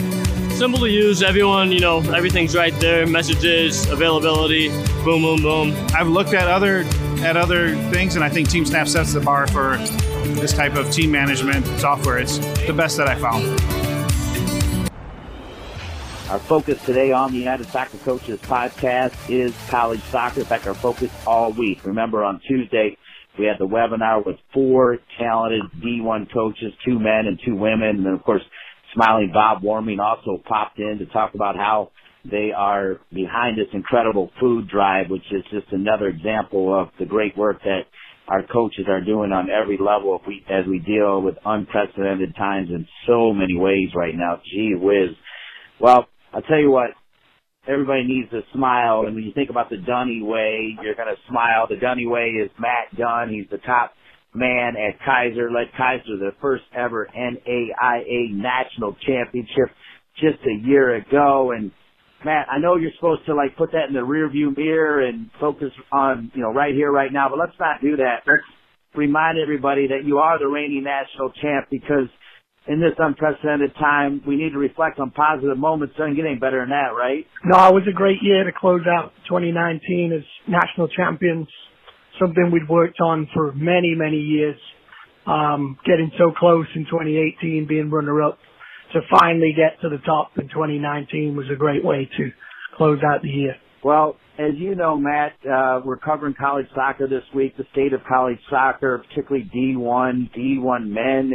[0.50, 1.22] Simple to use.
[1.22, 3.06] Everyone, you know, everything's right there.
[3.06, 4.70] Messages, availability,
[5.04, 5.86] boom, boom, boom.
[5.94, 6.84] I've looked at other
[7.22, 9.76] at other things, and I think Team Snap sets the bar for
[10.34, 12.18] this type of team management software.
[12.18, 13.79] It's the best that I found.
[16.30, 20.38] Our focus today on the United Soccer Coaches podcast is college soccer.
[20.38, 21.84] In fact, our focus all week.
[21.84, 22.96] Remember on Tuesday,
[23.36, 27.96] we had the webinar with four talented D1 coaches, two men and two women.
[27.96, 28.42] And then of course,
[28.94, 31.90] smiling Bob Warming also popped in to talk about how
[32.24, 37.36] they are behind this incredible food drive, which is just another example of the great
[37.36, 37.86] work that
[38.28, 42.86] our coaches are doing on every level we, as we deal with unprecedented times in
[43.08, 44.40] so many ways right now.
[44.48, 45.16] Gee whiz.
[45.80, 46.90] Well, I'll tell you what,
[47.66, 49.04] everybody needs to smile.
[49.06, 51.66] And when you think about the Dunny way, you're going to smile.
[51.68, 53.30] The Dunny way is Matt Dunn.
[53.30, 53.92] He's the top
[54.34, 55.52] man at Keiser.
[55.52, 59.74] led Keiser the first ever NAIA national championship
[60.16, 61.52] just a year ago.
[61.56, 61.72] And
[62.24, 65.72] Matt, I know you're supposed to like put that in the rearview mirror and focus
[65.92, 68.22] on, you know, right here, right now, but let's not do that.
[68.26, 68.42] Let's
[68.94, 72.08] remind everybody that you are the reigning national champ because
[72.70, 75.96] in this unprecedented time, we need to reflect on positive moments.
[75.98, 77.26] Doesn't get any better than that, right?
[77.44, 81.48] No, it was a great year to close out 2019 as national champions.
[82.20, 84.56] Something we'd worked on for many, many years.
[85.26, 88.38] Um, getting so close in 2018, being runner-up,
[88.92, 92.30] to finally get to the top in 2019 was a great way to
[92.76, 93.56] close out the year.
[93.82, 98.00] Well, as you know, Matt, uh, we're covering college soccer this week, the state of
[98.08, 101.32] college soccer, particularly D1, D1 men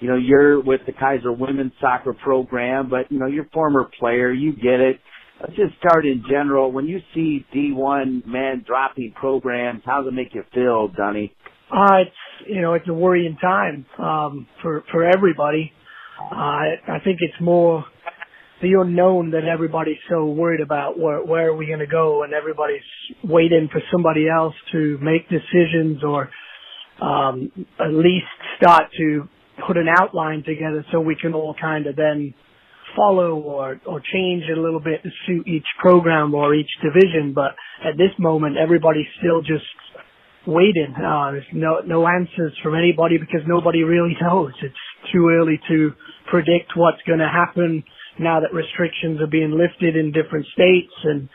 [0.00, 3.88] you know, you're with the Keiser women's soccer program, but you know, you're a former
[3.98, 4.98] player, you get it.
[5.40, 6.72] Let's just start in general.
[6.72, 11.34] When you see D1 men dropping programs, how does it make you feel, Dunny?
[11.72, 15.72] Uh, it's, you know, it's a worrying time, um, for, for everybody.
[16.20, 17.84] Uh, I think it's more
[18.60, 20.98] the unknown that everybody's so worried about.
[20.98, 22.22] Where, where are we going to go?
[22.22, 22.82] And everybody's
[23.24, 26.28] waiting for somebody else to make decisions or,
[27.00, 28.26] um, at least
[28.58, 29.28] start to
[29.66, 32.34] put an outline together so we can all kind of then
[32.96, 37.32] follow or, or change it a little bit to suit each program or each division.
[37.34, 37.54] But
[37.84, 39.64] at this moment, everybody's still just
[40.46, 40.94] waiting.
[40.96, 44.52] Uh, there's no, no answers from anybody because nobody really knows.
[44.62, 44.74] It's
[45.12, 45.92] too early to
[46.30, 47.84] predict what's going to happen
[48.18, 50.92] now that restrictions are being lifted in different states.
[51.04, 51.28] And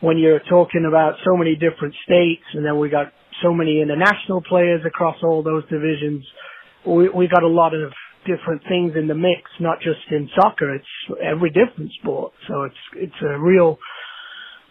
[0.00, 3.12] when you're talking about so many different states and then we got
[3.42, 6.24] so many international players across all those divisions,
[6.86, 7.92] we, we got a lot of
[8.26, 10.74] different things in the mix, not just in soccer.
[10.74, 12.32] It's every different sport.
[12.48, 13.78] So it's it's a real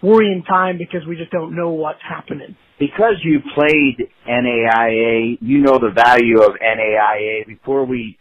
[0.02, 2.56] worrying time because we just don't know what's happening.
[2.80, 7.48] Because you played NAIA, you know the value of NAIA.
[7.48, 8.18] Before we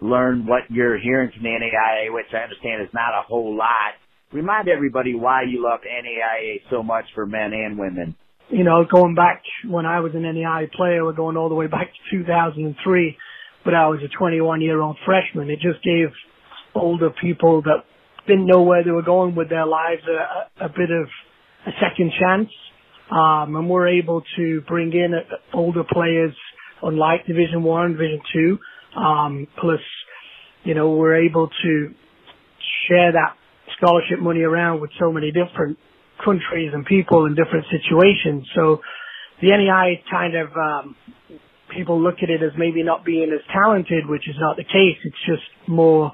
[0.00, 3.98] learn what you're hearing from the NAIA, which I understand is not a whole lot,
[4.32, 8.14] remind everybody why you love NAIA so much for men and women
[8.50, 11.66] you know, going back when I was an NAIA player, we're going all the way
[11.66, 13.16] back to 2003,
[13.68, 15.50] but I was a 21 year old freshman.
[15.50, 16.08] It just gave
[16.74, 17.84] older people that
[18.26, 21.06] didn't know where they were going with their lives a, a bit of
[21.66, 22.48] a second chance.
[23.10, 25.12] Um, and we're able to bring in
[25.52, 26.32] older players
[26.82, 28.58] unlike Division One, Division Two.
[28.98, 29.80] Um, plus,
[30.64, 31.94] you know, we're able to
[32.88, 33.36] share that
[33.76, 35.76] scholarship money around with so many different
[36.24, 38.48] countries and people in different situations.
[38.54, 38.80] So
[39.42, 40.96] the NAIA kind of um,
[41.74, 44.98] people look at it as maybe not being as talented, which is not the case.
[45.04, 46.12] It's just more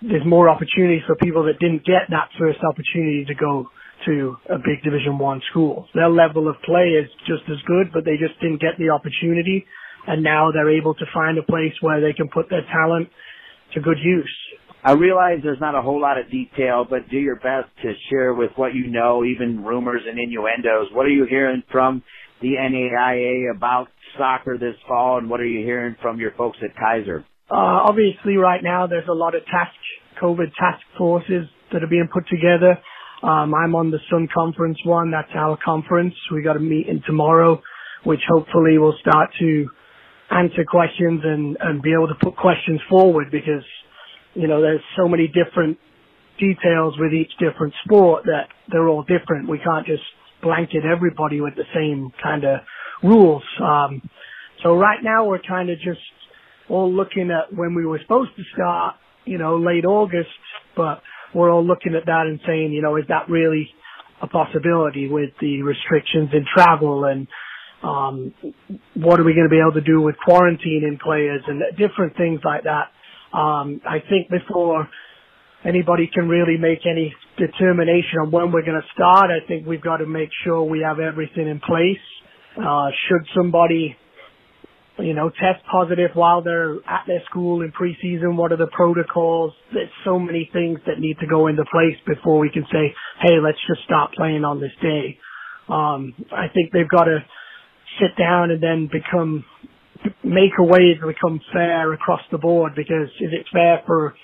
[0.00, 3.66] there's more opportunities for people that didn't get that first opportunity to go
[4.06, 5.88] to a big Division One school.
[5.94, 9.66] Their level of play is just as good, but they just didn't get the opportunity,
[10.06, 13.08] and now they're able to find a place where they can put their talent
[13.74, 14.36] to good use.
[14.84, 18.32] I realize there's not a whole lot of detail, but do your best to share
[18.32, 20.86] with what you know, even rumors and innuendos.
[20.92, 22.04] What are you hearing from
[22.40, 26.76] the NAIA about soccer this fall, and what are you hearing from your folks at
[26.76, 27.24] Keiser?
[27.50, 29.74] Uh, obviously, right now there's a lot of task
[30.22, 32.78] COVID task forces that are being put together.
[33.22, 35.10] Um, I'm on the Sun Conference one.
[35.10, 36.14] That's our conference.
[36.32, 37.60] We got a meeting tomorrow,
[38.04, 39.68] which hopefully will start to
[40.30, 43.64] answer questions and, and be able to put questions forward because
[44.34, 45.78] you know, there's so many different
[46.38, 49.48] details with each different sport that they're all different.
[49.48, 50.02] We can't just
[50.42, 52.60] blanket everybody with the same kind of
[53.02, 53.42] rules.
[53.62, 54.02] Um,
[54.62, 56.00] so right now we're kind of just
[56.68, 60.28] all looking at when we were supposed to start, you know, late August,
[60.76, 61.02] but
[61.34, 63.68] we're all looking at that and saying, you know, is that really
[64.20, 67.28] a possibility with the restrictions in travel and
[67.82, 68.34] um,
[68.94, 72.40] what are we going to be able to do with quarantining players and different things
[72.44, 72.90] like that.
[73.36, 74.88] Um, I think before
[75.64, 79.82] anybody can really make any determination on when we're going to start, I think we've
[79.82, 82.02] got to make sure we have everything in place.
[82.58, 83.96] Uh, should somebody
[85.00, 88.36] you know, test positive while they're at their school in preseason?
[88.36, 89.52] What are the protocols?
[89.72, 93.38] There's so many things that need to go into place before we can say, hey,
[93.42, 95.18] let's just stop playing on this day.
[95.68, 97.18] Um, I think they've got to
[98.00, 99.44] sit down and then become,
[100.24, 104.14] make a way to become fair across the board because is it fair for,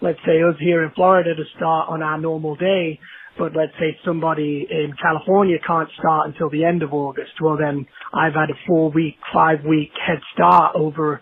[0.00, 3.00] let's say, us here in Florida to start on our normal day
[3.38, 7.86] but let's say somebody in California can't start until the end of August, well then
[8.12, 11.20] I've had a four week, five week head start over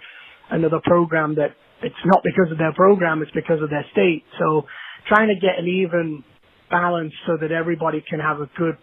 [0.51, 4.25] another program that it's not because of their program, it's because of their state.
[4.39, 4.65] So
[5.07, 6.25] trying to get an even
[6.71, 8.77] balance so that everybody can have a good,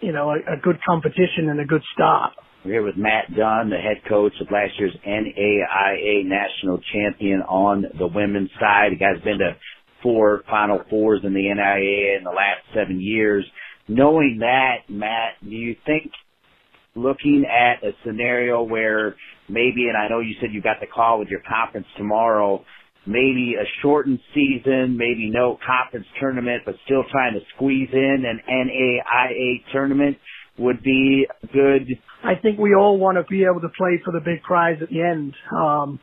[0.00, 2.32] you know, a, a good competition and a good start.
[2.64, 7.84] We're here with Matt Dunn, the head coach of last year's NAIA national champion on
[7.98, 8.92] the women's side.
[8.92, 9.56] The guy's been to
[10.02, 13.44] four Final Fours in the NAIA in the last seven years.
[13.88, 16.10] Knowing that, Matt, do you think
[16.94, 19.14] looking at a scenario where
[19.48, 22.64] maybe, and I know you said you got the call with your conference tomorrow,
[23.06, 28.40] maybe a shortened season, maybe no conference tournament, but still trying to squeeze in an
[28.48, 30.18] NAIA tournament
[30.58, 31.88] would be good.
[32.22, 34.90] I think we all want to be able to play for the big prize at
[34.90, 35.34] the end.
[35.56, 36.00] Um,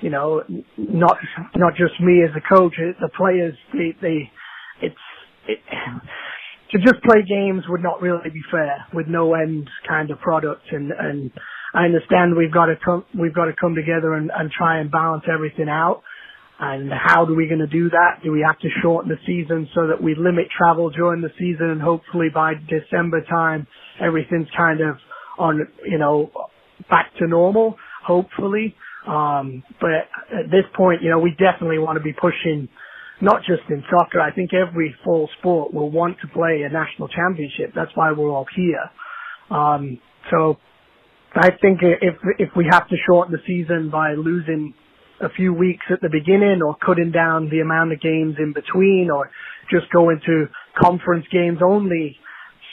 [0.00, 0.42] you know,
[0.76, 1.16] not
[1.56, 4.30] not just me as a coach, the players they
[4.82, 4.96] it's
[5.46, 5.58] it,
[6.70, 10.62] to just play games would not really be fair with no end kind of product
[10.70, 11.30] and and
[11.74, 14.90] I understand we've got to come we've got to come together and, and try and
[14.90, 16.02] balance everything out.
[16.60, 18.20] And how do we going to do that?
[18.24, 21.70] Do we have to shorten the season so that we limit travel during the season
[21.70, 23.68] and hopefully by December time
[24.00, 24.96] everything's kind of
[25.38, 26.30] on you know
[26.90, 27.76] back to normal?
[28.04, 28.74] Hopefully,
[29.08, 29.90] um, but
[30.30, 32.68] at this point, you know, we definitely want to be pushing
[33.20, 34.20] not just in soccer.
[34.20, 37.72] I think every full sport will want to play a national championship.
[37.74, 38.90] That's why we're all here.
[39.50, 39.98] Um,
[40.30, 40.58] so
[41.34, 44.74] I think if if we have to shorten the season by losing
[45.20, 49.10] a few weeks at the beginning or cutting down the amount of games in between
[49.10, 49.30] or
[49.70, 50.46] just go into
[50.80, 52.16] conference games only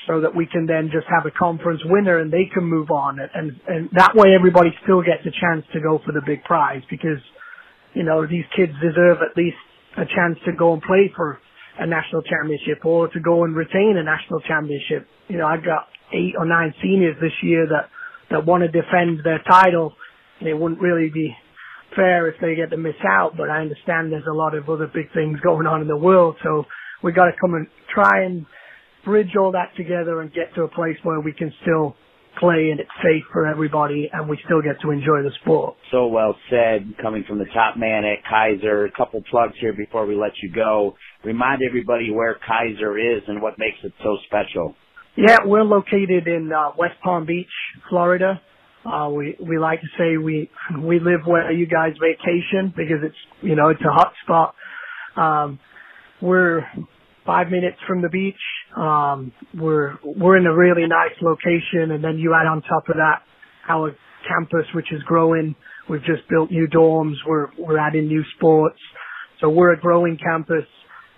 [0.07, 3.19] so that we can then just have a conference winner and they can move on
[3.19, 6.81] and and that way everybody still gets a chance to go for the big prize
[6.89, 7.19] because
[7.93, 9.57] you know these kids deserve at least
[9.97, 11.39] a chance to go and play for
[11.79, 15.07] a national championship or to go and retain a national championship.
[15.27, 17.89] You know, I've got eight or nine seniors this year that
[18.31, 19.93] that want to defend their title.
[20.41, 21.35] It wouldn't really be
[21.95, 24.87] fair if they get to miss out, but I understand there's a lot of other
[24.87, 26.65] big things going on in the world, so
[27.03, 28.45] we got to come and try and
[29.05, 31.95] bridge all that together and get to a place where we can still
[32.39, 35.75] play and it's safe for everybody and we still get to enjoy the sport.
[35.91, 38.87] So well said, coming from the top man at Keiser.
[38.87, 40.95] A couple plugs here before we let you go.
[41.23, 44.75] Remind everybody where Keiser is and what makes it so special.
[45.15, 47.47] Yeah, we're located in uh, West Palm Beach,
[47.89, 48.41] Florida.
[48.85, 50.49] Uh, we we like to say we
[50.79, 54.55] we live where you guys vacation because it's you know it's a hot spot.
[55.15, 55.59] Um,
[56.21, 56.65] we're
[57.25, 58.35] five minutes from the beach.
[58.77, 62.95] Um, we're we're in a really nice location, and then you add on top of
[62.95, 63.23] that
[63.67, 63.95] our
[64.27, 65.55] campus, which is growing.
[65.89, 67.15] We've just built new dorms.
[67.27, 68.79] We're we're adding new sports,
[69.41, 70.65] so we're a growing campus,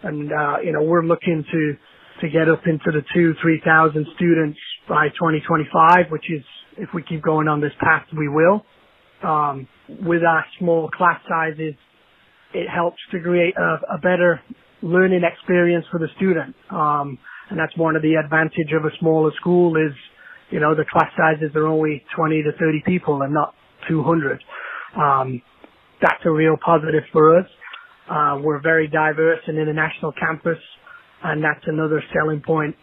[0.04, 1.74] and uh, you know we're looking to
[2.22, 6.44] to get up into the two three thousand students by 2025, which is
[6.78, 8.66] if we keep going on this path, we will.
[9.24, 11.74] Um, with our small class sizes,
[12.54, 14.42] it helps to create a, a better
[14.88, 16.56] learning experience for the student.
[16.72, 17.20] Um,
[17.50, 19.94] and that's one of the advantage of a smaller school is,
[20.50, 23.54] you know, the class sizes are only 20 to 30 people and not
[23.90, 24.44] 200.
[24.98, 25.42] Um,
[26.02, 27.46] that's a real positive for us.
[28.10, 30.58] Uh, we're very diverse and international campus,
[31.24, 32.76] and that's another selling point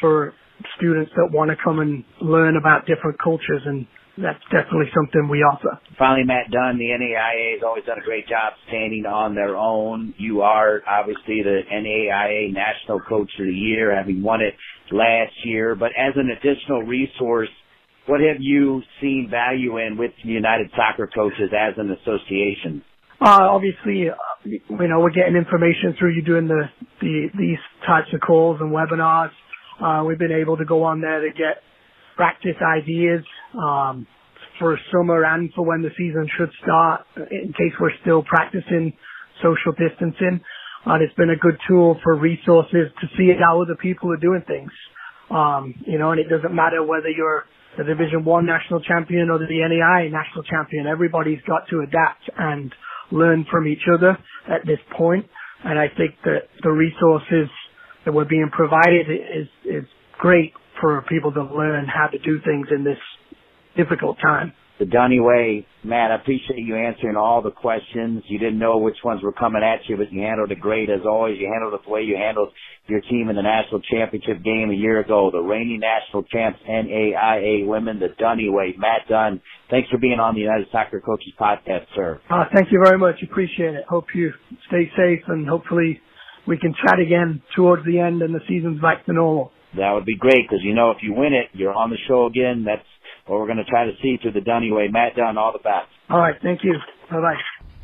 [0.00, 0.34] for
[0.76, 3.86] students that want to come and learn about different cultures and
[4.22, 5.78] that's definitely something we offer.
[5.98, 10.14] Finally, Matt Dunn, the NAIA has always done a great job standing on their own.
[10.18, 14.54] You are obviously the NAIA National Coach of the Year, having won it
[14.90, 15.74] last year.
[15.74, 17.48] But as an additional resource,
[18.06, 22.82] what have you seen value in with the United Soccer Coaches as an association?
[23.20, 24.14] Uh, obviously, uh,
[24.44, 28.72] you know, we're getting information through you doing the, the these types of calls and
[28.72, 29.30] webinars.
[29.82, 31.62] Uh, we've been able to go on there to get
[32.16, 34.06] practice ideas um,
[34.58, 38.92] for summer and for when the season should start in case we're still practicing
[39.42, 40.40] social distancing.
[40.86, 44.42] And it's been a good tool for resources to see how other people are doing
[44.46, 44.70] things.
[45.30, 47.44] Um, you know, and it doesn't matter whether you're
[47.76, 50.86] the Division One national champion or the NAIA national champion.
[50.86, 52.72] Everybody's got to adapt and
[53.12, 54.16] learn from each other
[54.48, 55.26] at this point.
[55.64, 57.50] And I think that the resources
[58.04, 59.84] that were being provided is is
[60.18, 62.98] great for people to learn how to do things in this
[63.78, 65.66] difficult time the Dunny way.
[65.84, 68.22] Matt, I appreciate you answering all the questions.
[68.28, 71.00] You didn't know which ones were coming at you, but you handled it great as
[71.04, 71.38] always.
[71.38, 72.50] You handled it the way you handled
[72.86, 77.66] your team in the national championship game a year ago, the reigning national champs NAIA
[77.66, 78.74] women, the Dunny way.
[78.78, 82.20] Matt Dunn, thanks for being on the United Soccer Coaches podcast, sir.
[82.30, 83.16] Uh, thank you very much.
[83.22, 83.84] Appreciate it.
[83.88, 84.32] Hope you
[84.68, 86.00] stay safe and hopefully
[86.46, 89.52] we can chat again towards the end and the season's back to normal.
[89.76, 92.24] That would be great because you know if you win it, you're on the show
[92.24, 92.64] again.
[92.64, 92.80] That's
[93.28, 94.88] what we're going to try to see through the Dunny way.
[94.88, 95.88] Matt Dunn, all the best.
[96.10, 96.74] All right, thank you.
[97.10, 97.40] Bye bye.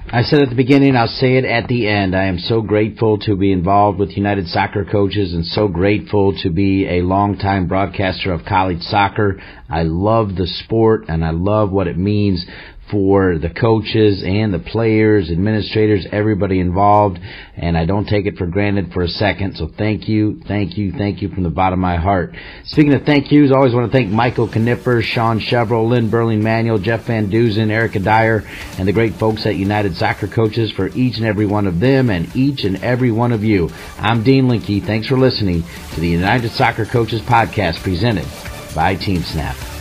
[0.06, 2.14] I said at the beginning, I'll say it at the end.
[2.14, 6.50] I am so grateful to be involved with United Soccer Coaches and so grateful to
[6.50, 9.40] be a longtime broadcaster of college soccer.
[9.70, 12.44] I love the sport and I love what it means
[12.90, 17.18] for the coaches and the players, administrators, everybody involved,
[17.56, 19.56] and I don't take it for granted for a second.
[19.56, 22.34] So thank you, thank you, thank you from the bottom of my heart.
[22.64, 26.42] Speaking of thank yous, I always want to thank Michael Knipper, Sean Chevrolet, Lynn Berling
[26.42, 28.44] Manuel, Jeff Van Duzen, Erica Dyer,
[28.78, 32.10] and the great folks at United Soccer Coaches for each and every one of them
[32.10, 33.70] and each and every one of you.
[33.98, 34.84] I'm Dean Linke.
[34.84, 35.64] Thanks for listening
[35.94, 38.26] to the United Soccer Coaches podcast presented
[38.74, 39.73] by Team Snap.